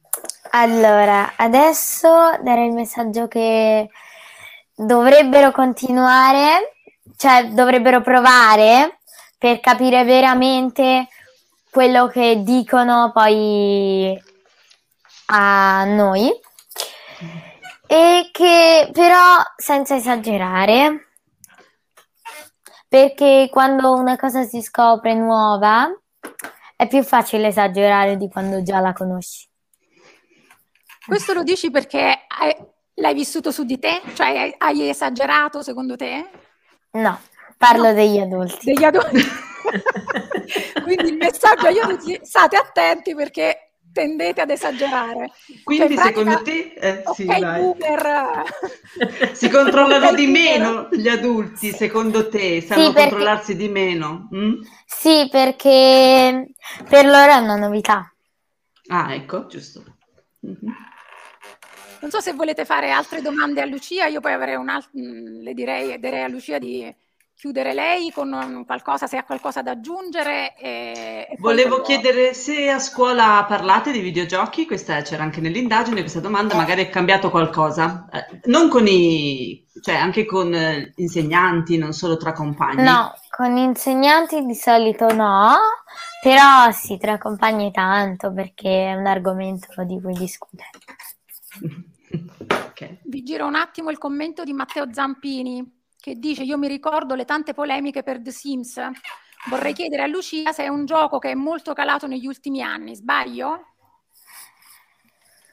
[0.51, 2.07] Allora, adesso
[2.41, 3.89] darei il messaggio che
[4.73, 6.75] dovrebbero continuare,
[7.17, 8.99] cioè dovrebbero provare
[9.37, 11.07] per capire veramente
[11.69, 14.19] quello che dicono poi
[15.27, 16.31] a noi
[17.87, 21.09] e che però senza esagerare
[22.87, 25.87] perché quando una cosa si scopre nuova
[26.75, 29.48] è più facile esagerare di quando già la conosci.
[31.09, 32.55] Questo lo dici perché hai,
[32.93, 33.99] l'hai vissuto su di te?
[34.13, 36.29] Cioè hai esagerato secondo te?
[36.91, 37.19] No,
[37.57, 37.93] parlo no.
[37.93, 38.71] degli adulti.
[38.71, 39.19] Degli adulti.
[40.83, 45.31] Quindi il messaggio agli adulti, state attenti perché tendete ad esagerare.
[45.63, 48.43] Quindi cioè, secondo te eh, okay, sì, boomer...
[49.33, 52.61] si controllano di meno gli adulti, secondo te?
[52.61, 53.09] Sanno sì, perché...
[53.09, 54.29] controllarsi di meno?
[54.33, 54.61] Mm?
[54.85, 56.51] Sì, perché
[56.87, 58.13] per loro è una novità.
[58.89, 59.83] Ah, ecco, giusto.
[60.45, 60.87] Mm-hmm.
[62.01, 65.41] Non so se volete fare altre domande a Lucia, io poi avrei un altro, mm,
[65.41, 66.93] le direi, direi a Lucia di
[67.39, 70.57] chiudere lei con qualcosa, se ha qualcosa da aggiungere.
[70.57, 76.19] E, e Volevo chiedere se a scuola parlate di videogiochi, questa c'era anche nell'indagine, questa
[76.19, 81.93] domanda, magari è cambiato qualcosa, eh, non con i, cioè anche con eh, insegnanti, non
[81.93, 82.83] solo tra compagni.
[82.83, 85.55] No, con insegnanti di solito no,
[86.21, 90.71] però sì, tra compagni tanto perché è un argomento di cui discutere.
[92.69, 92.99] okay.
[93.03, 97.25] Vi giro un attimo il commento di Matteo Zampini che dice io mi ricordo le
[97.25, 98.79] tante polemiche per The Sims.
[99.49, 102.95] Vorrei chiedere a Lucia se è un gioco che è molto calato negli ultimi anni,
[102.95, 103.65] sbaglio?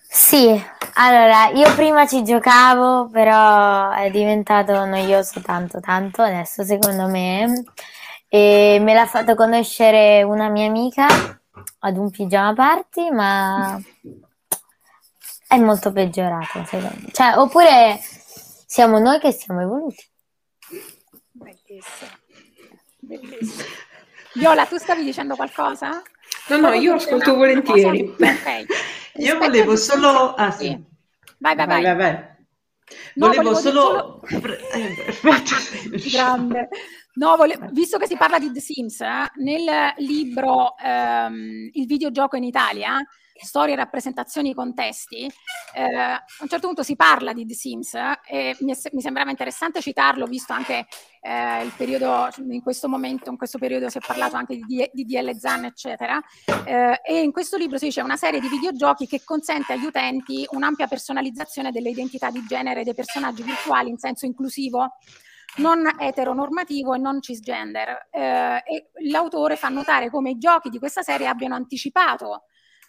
[0.09, 0.49] Sì,
[0.95, 7.65] allora io prima ci giocavo, però è diventato noioso tanto tanto adesso secondo me
[8.29, 11.07] e me l'ha fatto conoscere una mia amica
[11.81, 13.79] ad un pigiama party, ma
[15.49, 17.09] è molto peggiorato, secondo me.
[17.13, 17.99] Cioè, oppure
[18.67, 20.05] siamo noi che siamo evoluti.
[21.31, 22.11] Bellissimo.
[22.99, 23.63] Bellissimo.
[24.35, 26.03] Viola, tu stavi dicendo qualcosa?
[26.49, 28.15] No, no, io ascolto volentieri.
[28.19, 28.67] Okay.
[29.19, 30.35] Io volevo solo...
[30.35, 30.79] Ah, sì.
[31.39, 31.83] Vai, vai, vai.
[31.83, 32.13] vai, vai.
[33.15, 34.21] No, volevo, volevo solo...
[34.29, 34.57] solo...
[36.13, 36.69] Grande.
[37.15, 37.59] No, vole...
[37.73, 42.99] visto che si parla di The Sims, eh, nel libro ehm, Il videogioco in Italia
[43.39, 45.31] storie, rappresentazioni, contesti,
[45.75, 47.95] eh, a un certo punto si parla di The Sims
[48.29, 50.87] e mi, mi, sembrava interessante citarlo, visto anche
[51.21, 55.05] eh, il periodo, in questo momento, in questo periodo si è parlato anche di, di
[55.05, 56.21] DL Zan, eccetera,
[56.65, 60.47] eh, e in questo libro si dice una serie di videogiochi che consente agli utenti
[60.51, 64.95] un'ampia personalizzazione delle identità di genere dei personaggi virtuali in senso inclusivo
[65.57, 68.09] non eteronormativo e non cisgender.
[68.11, 72.45] Eh, e l'autore fa notare come i giochi di questa serie abbiano anticipato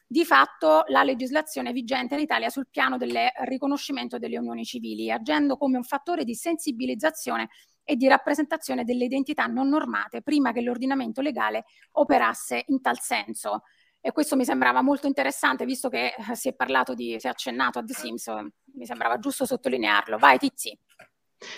[0.08, 5.58] di fatto la legislazione vigente in Italia sul piano del riconoscimento delle unioni civili, agendo
[5.58, 7.50] come un fattore di sensibilizzazione
[7.84, 13.64] e di rappresentazione delle identità non normate prima che l'ordinamento legale operasse in tal senso.
[14.00, 17.30] E questo mi sembrava molto interessante, visto che eh, si è parlato di, si è
[17.30, 18.28] accennato a The Sims,
[18.76, 20.18] mi sembrava giusto sottolinearlo.
[20.18, 20.78] Vai Tizi.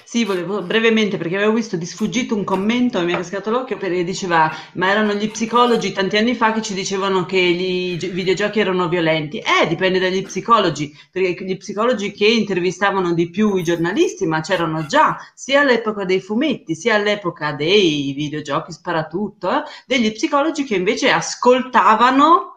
[0.04, 3.78] Sì, volevo brevemente, perché avevo visto di sfuggito un commento e mi è cascato l'occhio
[3.78, 8.60] perché diceva, ma erano gli psicologi tanti anni fa che ci dicevano che i videogiochi
[8.60, 9.38] erano violenti.
[9.38, 14.86] Eh, dipende dagli psicologi, perché gli psicologi che intervistavano di più i giornalisti, ma c'erano
[14.86, 21.10] già, sia all'epoca dei fumetti, sia all'epoca dei videogiochi sparatutto, eh, degli psicologi che invece
[21.10, 22.49] ascoltavano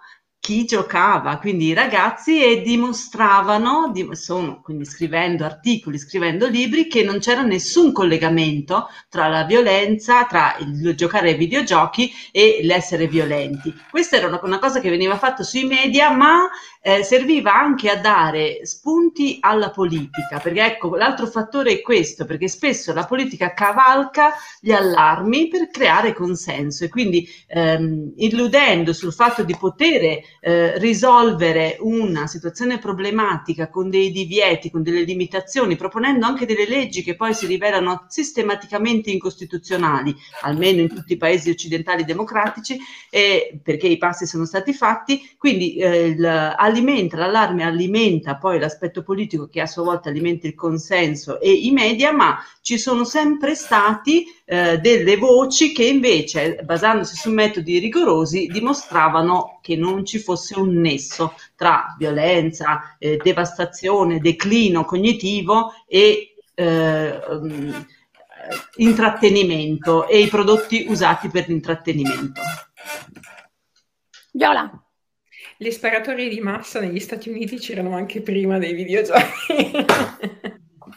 [0.43, 7.21] chi giocava, quindi i ragazzi, e dimostravano, sono, quindi scrivendo articoli, scrivendo libri, che non
[7.21, 13.73] c'era nessun collegamento tra la violenza, tra il giocare ai videogiochi e l'essere violenti.
[13.89, 18.67] Questa era una, cosa che veniva fatta sui media, ma eh, serviva anche a dare
[18.67, 24.73] spunti alla politica, perché ecco, l'altro fattore è questo, perché spesso la politica cavalca gli
[24.73, 32.27] allarmi per creare consenso e quindi ehm, illudendo sul fatto di poter eh, risolvere una
[32.27, 37.47] situazione problematica con dei divieti, con delle limitazioni, proponendo anche delle leggi che poi si
[37.47, 42.79] rivelano sistematicamente incostituzionali, almeno in tutti i paesi occidentali democratici,
[43.11, 46.17] eh, perché i passi sono stati fatti, quindi eh,
[46.57, 51.71] alimenta, l'allarme alimenta poi l'aspetto politico che a sua volta alimenta il consenso e i
[51.71, 58.47] media, ma ci sono sempre stati eh, delle voci che invece, basandosi su metodi rigorosi,
[58.47, 67.21] dimostravano che non ci fosse un nesso tra violenza, eh, devastazione, declino cognitivo e eh,
[67.29, 67.87] um,
[68.77, 72.41] intrattenimento e i prodotti usati per l'intrattenimento.
[74.33, 74.71] Viola.
[75.59, 79.71] Le sparatorie di massa negli Stati Uniti c'erano anche prima dei videogiochi.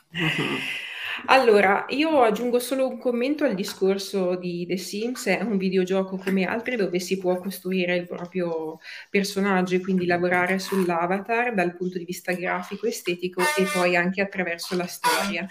[1.28, 6.45] Allora, io aggiungo solo un commento al discorso di The Sims, è un videogioco come
[6.45, 12.05] altri dove si può costruire il proprio personaggio e quindi lavorare sull'avatar dal punto di
[12.05, 15.47] vista grafico, estetico e poi anche attraverso la storia.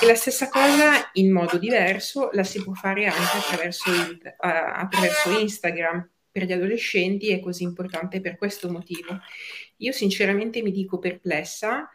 [0.00, 5.30] E la stessa cosa in modo diverso la si può fare anche attraverso, uh, attraverso
[5.38, 9.20] Instagram per gli adolescenti è così importante per questo motivo.
[9.78, 11.90] Io sinceramente mi dico perplessa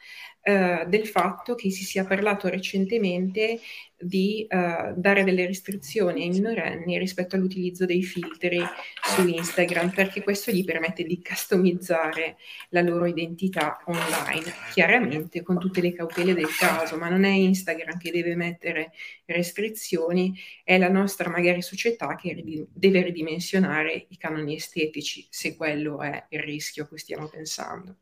[0.48, 3.60] eh, del fatto che si sia parlato recentemente
[4.00, 8.62] di eh, dare delle restrizioni ai minorenni rispetto all'utilizzo dei filtri
[9.02, 12.38] su Instagram, perché questo gli permette di customizzare
[12.70, 17.98] la loro identità online, chiaramente con tutte le cautele del caso, ma non è Instagram
[17.98, 18.94] che deve mettere
[19.26, 20.34] restrizioni,
[20.64, 22.42] è la nostra magari società che
[22.72, 27.98] deve ridimensionare i canoni estetici, se quello è il rischio a cui stiamo pensando.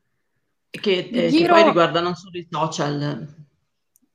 [0.80, 1.53] Che, eh, giro...
[1.53, 3.28] che poi riguarda non solo i social,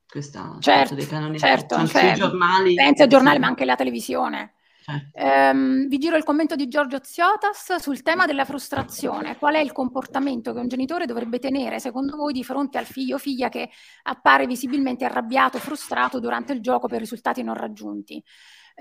[0.07, 2.75] questa certo, dei canoni certo, cioè, sui giornali.
[2.75, 4.53] Senza giornali, ma anche la televisione.
[4.83, 5.11] Certo.
[5.23, 9.37] Um, vi giro il commento di Giorgio Ziotas sul tema della frustrazione.
[9.37, 13.15] Qual è il comportamento che un genitore dovrebbe tenere, secondo voi, di fronte al figlio
[13.15, 13.69] o figlia che
[14.03, 18.23] appare visibilmente arrabbiato, frustrato durante il gioco per risultati non raggiunti?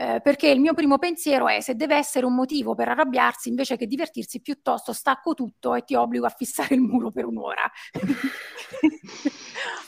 [0.01, 3.77] Eh, perché il mio primo pensiero è se deve essere un motivo per arrabbiarsi invece
[3.77, 7.71] che divertirsi, piuttosto stacco tutto e ti obbligo a fissare il muro per un'ora.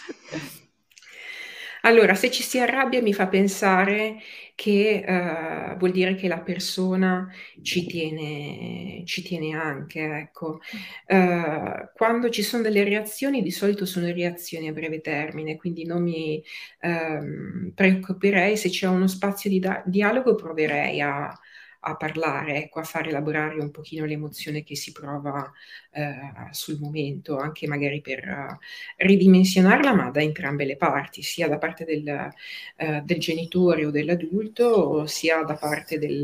[1.85, 4.19] Allora, se ci si arrabbia mi fa pensare
[4.55, 7.29] che uh, vuol dire che la persona
[7.61, 10.61] ci tiene, ci tiene anche, ecco.
[11.09, 16.03] Uh, quando ci sono delle reazioni, di solito sono reazioni a breve termine, quindi non
[16.03, 16.41] mi
[16.83, 21.37] uh, preoccuperei se c'è uno spazio di da- dialogo, proverei a,
[21.85, 25.51] a parlare, ecco, a far elaborare un pochino l'emozione che si prova
[25.91, 26.15] eh,
[26.53, 28.57] sul momento, anche magari per uh,
[28.99, 32.33] ridimensionarla, ma da entrambe le parti, sia da parte del,
[32.77, 36.23] uh, del genitore o dell'adulto, sia da parte del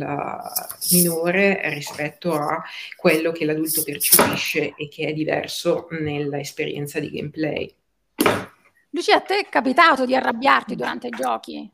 [0.92, 2.62] minore rispetto a
[2.96, 7.74] quello che l'adulto percepisce e che è diverso nell'esperienza di gameplay.
[8.90, 11.70] Lucia, a te è capitato di arrabbiarti durante i giochi?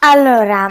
[0.00, 0.68] Allora,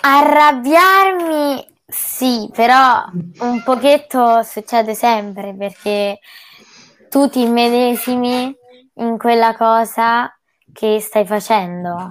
[0.00, 3.04] arrabbiarmi Sì, però
[3.40, 6.20] un pochetto succede sempre perché
[7.08, 8.54] tu ti immedesimi
[8.94, 10.32] in quella cosa
[10.72, 12.08] che stai facendo.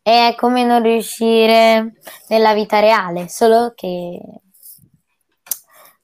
[0.00, 1.94] È come non riuscire
[2.28, 4.20] nella vita reale, solo che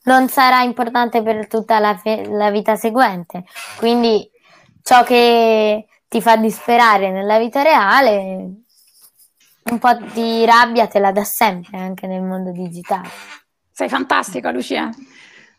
[0.03, 3.45] non sarà importante per tutta la, fe- la vita seguente.
[3.79, 4.29] Quindi
[4.83, 8.64] ciò che ti fa disperare nella vita reale
[9.71, 13.09] un po' di rabbia te la dà sempre anche nel mondo digitale.
[13.71, 14.91] Sei fantastica, Lucia.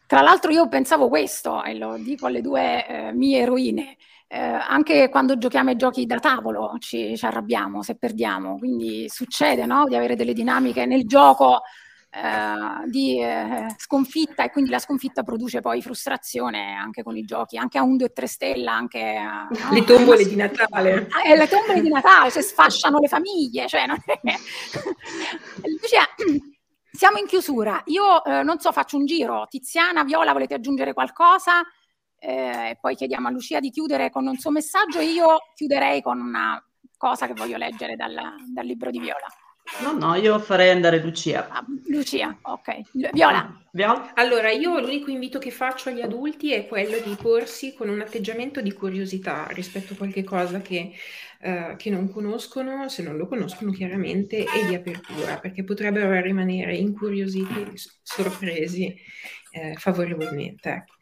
[0.07, 3.97] Tra l'altro io pensavo questo, e lo dico alle due eh, mie eroine,
[4.27, 9.65] eh, anche quando giochiamo ai giochi da tavolo ci, ci arrabbiamo se perdiamo, quindi succede
[9.65, 9.85] no?
[9.87, 11.61] di avere delle dinamiche nel gioco
[12.15, 17.57] eh, di eh, sconfitta e quindi la sconfitta produce poi frustrazione anche con i giochi,
[17.57, 19.73] anche a un 2 e 3 stella, anche no?
[19.73, 21.09] le tombole di Natale.
[21.25, 24.19] Eh, le tombole di Natale, cioè sfasciano le famiglie, cioè non è...
[25.67, 26.07] Lucia,
[26.89, 31.63] siamo in chiusura, io eh, non so, faccio un giro, Tiziana, Viola, volete aggiungere qualcosa?
[32.17, 36.01] Eh, e poi chiediamo a Lucia di chiudere con un suo messaggio e io chiuderei
[36.01, 36.63] con una
[36.97, 38.15] cosa che voglio leggere dal,
[38.53, 39.27] dal libro di Viola.
[39.81, 41.47] No, no, io farei andare Lucia.
[41.49, 42.81] Ah, Lucia, ok.
[43.11, 43.59] Viola.
[43.71, 44.13] Viola.
[44.13, 48.61] Allora, io l'unico invito che faccio agli adulti è quello di porsi con un atteggiamento
[48.61, 50.93] di curiosità rispetto a qualche cosa che,
[51.41, 56.75] uh, che non conoscono, se non lo conoscono chiaramente, e di apertura, perché potrebbero rimanere
[56.77, 58.95] incuriositi, sorpresi
[59.51, 60.69] eh, favorevolmente.
[60.69, 60.94] Ecco.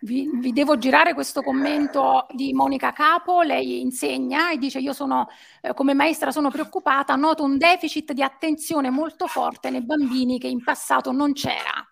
[0.00, 5.28] Vi, vi, devo girare questo commento di Monica Capo, lei insegna e dice io sono
[5.60, 10.46] eh, come maestra sono preoccupata, noto un deficit di attenzione molto forte nei bambini che
[10.46, 11.84] in passato non c'era.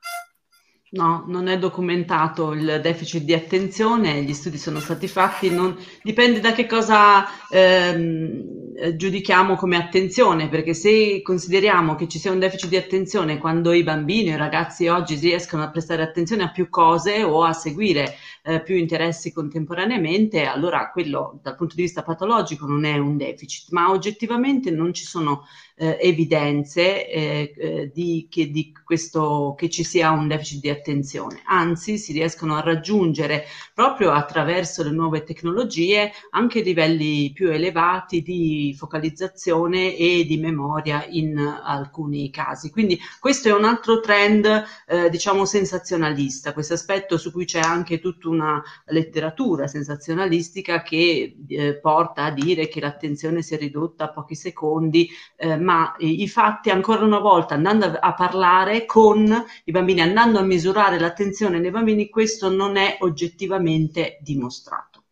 [0.97, 6.41] No, non è documentato il deficit di attenzione, gli studi sono stati fatti, non, dipende
[6.41, 12.71] da che cosa ehm, giudichiamo come attenzione, perché se consideriamo che ci sia un deficit
[12.71, 17.23] di attenzione quando i bambini i ragazzi oggi riescono a prestare attenzione a più cose
[17.23, 22.87] o a seguire eh, più interessi contemporaneamente, allora quello dal punto di vista patologico non
[22.87, 25.45] è un deficit, ma oggettivamente non ci sono
[25.77, 31.43] eh, evidenze eh, eh, di, che, di questo, che ci sia un deficit di attenzione,
[31.45, 38.75] anzi si riescono a raggiungere proprio attraverso le nuove tecnologie anche livelli più elevati di
[38.77, 42.71] focalizzazione e di memoria in alcuni casi.
[42.71, 48.01] Quindi questo è un altro trend eh, diciamo sensazionalista, questo aspetto su cui c'è anche
[48.01, 54.13] tutta una letteratura sensazionalistica che eh, porta a dire che l'attenzione si è ridotta a
[54.13, 60.01] pochi secondi, eh, ma i fatti ancora una volta andando a, parlare con i bambini,
[60.01, 65.03] andando a misurare l'attenzione nei bambini, questo non è oggettivamente dimostrato.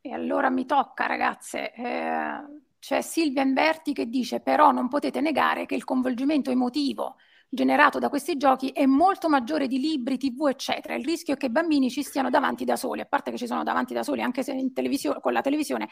[0.00, 1.72] E allora mi tocca, ragazze.
[1.72, 2.40] Eh,
[2.80, 7.16] c'è Silvia Inverti che dice: però non potete negare che il coinvolgimento emotivo
[7.48, 10.94] generato da questi giochi è molto maggiore di libri, tv, eccetera.
[10.94, 13.46] Il rischio è che i bambini ci stiano davanti da soli, a parte che ci
[13.46, 15.88] sono davanti da soli anche televisione, con la televisione,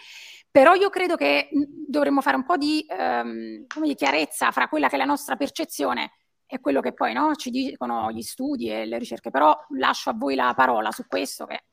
[0.51, 1.49] però io credo che
[1.87, 6.13] dovremmo fare un po' di ehm, chiarezza fra quella che è la nostra percezione
[6.47, 9.31] e quello che poi no, ci dicono gli studi e le ricerche.
[9.31, 11.65] Però lascio a voi la parola su questo che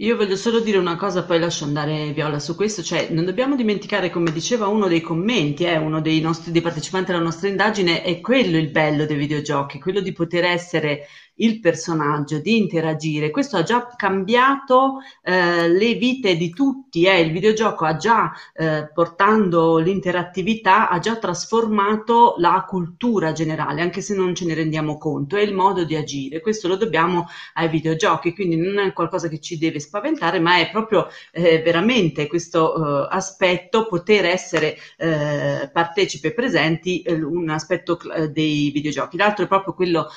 [0.00, 3.54] io voglio solo dire una cosa, poi lascio andare Viola su questo, cioè non dobbiamo
[3.54, 8.00] dimenticare, come diceva uno dei commenti, eh, uno dei, nostri, dei partecipanti alla nostra indagine,
[8.02, 11.06] è quello il bello dei videogiochi, quello di poter essere
[11.40, 13.30] il personaggio, di interagire.
[13.30, 17.20] Questo ha già cambiato eh, le vite di tutti, eh.
[17.20, 24.14] il videogioco ha già, eh, portando l'interattività, ha già trasformato la cultura generale, anche se
[24.14, 26.40] non ce ne rendiamo conto, è il modo di agire.
[26.40, 30.70] Questo lo dobbiamo ai videogiochi, quindi non è qualcosa che ci deve spaventare, ma è
[30.70, 37.98] proprio eh, veramente questo eh, aspetto, poter essere eh, partecipi e presenti, un aspetto
[38.30, 39.16] dei videogiochi.
[39.16, 40.08] L'altro è proprio quello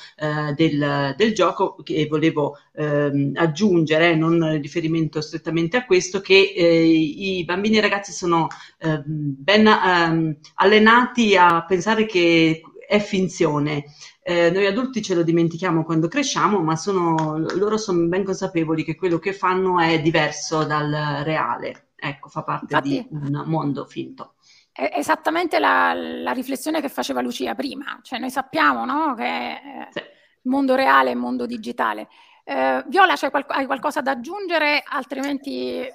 [0.54, 7.44] del del gioco che volevo ehm, aggiungere, non riferimento strettamente a questo, che eh, i
[7.44, 8.48] bambini e i ragazzi sono
[8.78, 13.84] eh, ben ehm, allenati a pensare che è finzione.
[14.22, 18.94] Eh, noi adulti ce lo dimentichiamo quando cresciamo, ma sono, loro sono ben consapevoli che
[18.94, 21.88] quello che fanno è diverso dal reale.
[21.96, 24.34] Ecco, fa parte Infatti, di un mondo finto.
[24.72, 29.88] È esattamente la, la, riflessione che faceva Lucia prima, cioè noi sappiamo no, che eh,
[29.90, 30.00] sì
[30.44, 32.08] mondo reale e mondo digitale.
[32.44, 34.82] Eh, Viola, qual- hai qualcosa da aggiungere?
[34.86, 35.86] Altrimenti...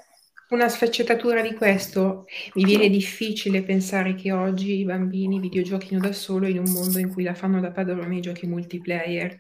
[0.50, 2.26] Una sfaccettatura di questo.
[2.56, 7.14] Mi viene difficile pensare che oggi i bambini videogiochino da solo in un mondo in
[7.14, 9.38] cui la fanno da padrone i giochi multiplayer.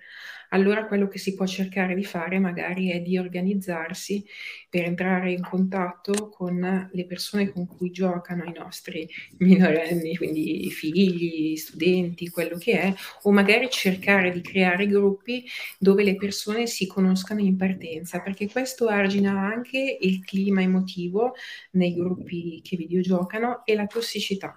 [0.50, 4.26] Allora quello che si può cercare di fare magari è di organizzarsi
[4.70, 9.08] per entrare in contatto con le persone con cui giocano i nostri
[9.39, 12.93] minorenni, quindi figli, studenti, quello che è,
[13.24, 15.45] o magari cercare di creare gruppi
[15.78, 21.36] dove le persone si conoscano in partenza, perché questo argina anche il clima emotivo
[21.72, 24.56] nei gruppi che videogiocano e la tossicità.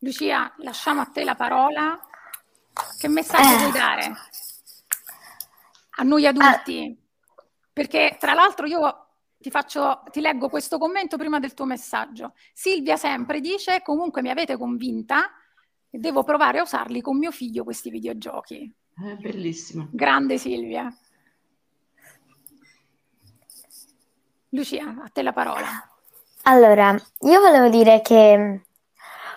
[0.00, 1.98] Lucia, lasciamo a te la parola.
[2.98, 3.58] Che messaggio eh.
[3.58, 4.12] vuoi dare
[5.98, 6.84] a noi adulti?
[6.84, 6.96] Eh.
[7.72, 9.06] Perché tra l'altro io
[9.38, 12.34] ti, faccio, ti leggo questo commento prima del tuo messaggio.
[12.52, 15.30] Silvia sempre dice, comunque mi avete convinta
[15.90, 18.74] e devo provare a usarli con mio figlio questi videogiochi.
[18.94, 19.88] È eh, bellissimo.
[19.92, 20.94] Grande Silvia.
[24.50, 25.66] Lucia, a te la parola.
[26.44, 28.65] Allora, io volevo dire che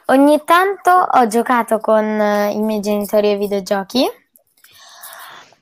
[0.09, 4.09] Ogni tanto ho giocato con eh, i miei genitori ai videogiochi,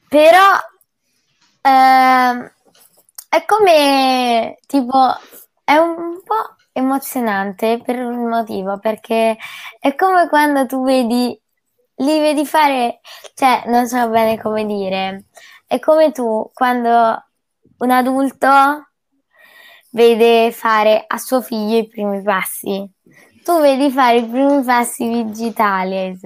[0.08, 0.54] però
[1.62, 2.54] eh,
[3.28, 5.18] è come tipo
[5.66, 9.38] è un po' emozionante per un motivo, perché
[9.82, 11.38] è come quando tu vedi
[11.96, 13.02] li vedi fare,
[13.34, 15.26] cioè non so bene come dire,
[15.68, 17.26] è come tu quando
[17.80, 18.48] un adulto
[19.90, 22.90] vede fare a suo figlio i primi passi
[23.48, 26.20] tu vedi fare i primi passi digitali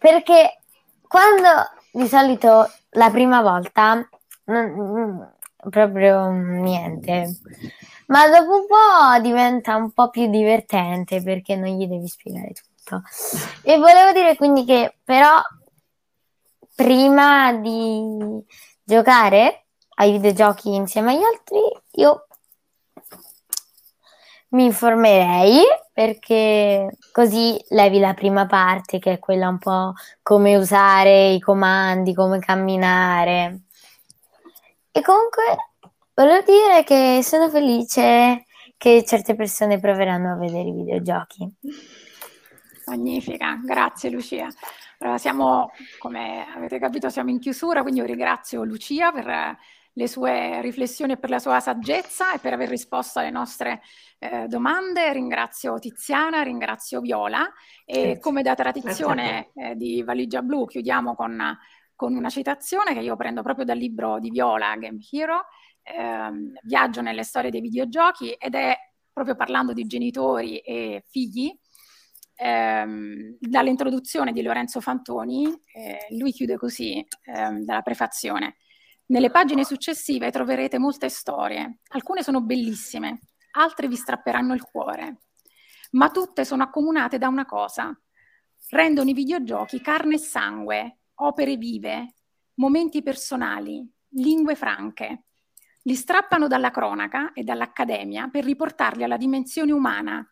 [0.00, 0.58] perché
[1.06, 1.48] quando
[1.92, 4.04] di solito la prima volta
[4.46, 5.32] non,
[5.70, 7.38] proprio niente.
[8.06, 13.02] Ma dopo un po' diventa un po' più divertente perché non gli devi spiegare tutto.
[13.62, 15.40] E volevo dire quindi che però
[16.74, 18.44] prima di
[18.82, 19.66] giocare
[19.98, 21.60] ai videogiochi insieme agli altri
[21.92, 22.26] io
[24.48, 25.62] mi informerei
[26.00, 29.92] perché così levi la prima parte che è quella un po'
[30.22, 33.64] come usare i comandi, come camminare.
[34.92, 35.42] E comunque
[36.14, 38.46] volevo dire che sono felice
[38.78, 41.46] che certe persone proveranno a vedere i videogiochi.
[42.86, 44.48] Magnifica, grazie Lucia.
[45.00, 49.58] Allora, siamo, come avete capito, siamo in chiusura, quindi io ringrazio Lucia per
[49.94, 53.82] le sue riflessioni e per la sua saggezza e per aver risposto alle nostre
[54.18, 55.12] eh, domande.
[55.12, 57.50] Ringrazio Tiziana, ringrazio Viola
[57.84, 58.18] e Grazie.
[58.20, 61.56] come da tradizione eh, di Valigia Blu chiudiamo con,
[61.94, 65.46] con, una citazione che io prendo proprio dal libro di Viola, Game Hero,
[65.82, 68.76] ehm, Viaggio nelle storie dei videogiochi ed è
[69.12, 71.56] proprio parlando di genitori e figli.
[72.42, 78.56] Ehm, dall'introduzione di Lorenzo Fantoni, eh, lui chiude così ehm, dalla prefazione.
[79.10, 83.18] Nelle pagine successive troverete molte storie, alcune sono bellissime,
[83.56, 85.22] altre vi strapperanno il cuore,
[85.92, 87.92] ma tutte sono accomunate da una cosa.
[88.68, 92.14] Rendono i videogiochi carne e sangue, opere vive,
[92.54, 95.24] momenti personali, lingue franche.
[95.82, 100.24] Li strappano dalla cronaca e dall'accademia per riportarli alla dimensione umana,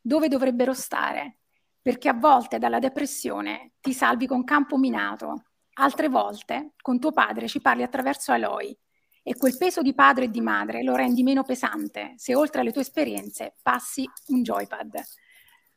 [0.00, 1.38] dove dovrebbero stare,
[1.80, 7.48] perché a volte dalla depressione ti salvi con campo minato, Altre volte con tuo padre
[7.48, 8.76] ci parli attraverso Aloy
[9.22, 12.72] e quel peso di padre e di madre lo rendi meno pesante se oltre alle
[12.72, 15.02] tue esperienze passi un joypad.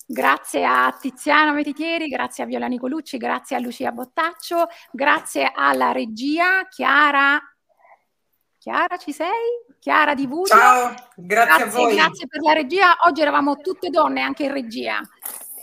[0.05, 6.67] Grazie a Tiziano Metitieri, grazie a Viola Nicolucci, grazie a Lucia Bottaccio, grazie alla regia
[6.69, 7.41] Chiara.
[8.57, 9.65] Chiara, ci sei?
[9.79, 10.47] Chiara di Vudo.
[10.47, 11.95] Ciao, grazie, grazie, a voi.
[11.95, 12.97] Grazie per la regia.
[13.05, 14.99] Oggi eravamo tutte donne anche in regia.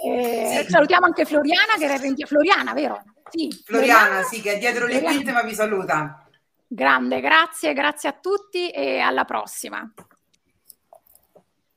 [0.02, 0.66] Eh.
[0.68, 2.26] Salutiamo anche Floriana, che era in regia.
[2.26, 3.02] Floriana, vero?
[3.30, 6.26] Sì, Floriana, sì, che è dietro le quinte ma vi saluta.
[6.66, 9.88] Grande, grazie, grazie a tutti e alla prossima.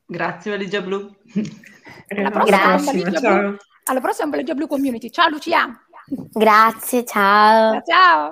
[0.05, 1.13] Grazie Valigia Blu.
[2.07, 3.57] Alla prossima, Valigia Blu.
[3.83, 5.09] Alla prossima Valigia Blu Community.
[5.09, 5.67] Ciao Lucia.
[6.07, 7.81] Grazie, ciao.
[7.85, 8.31] Ciao.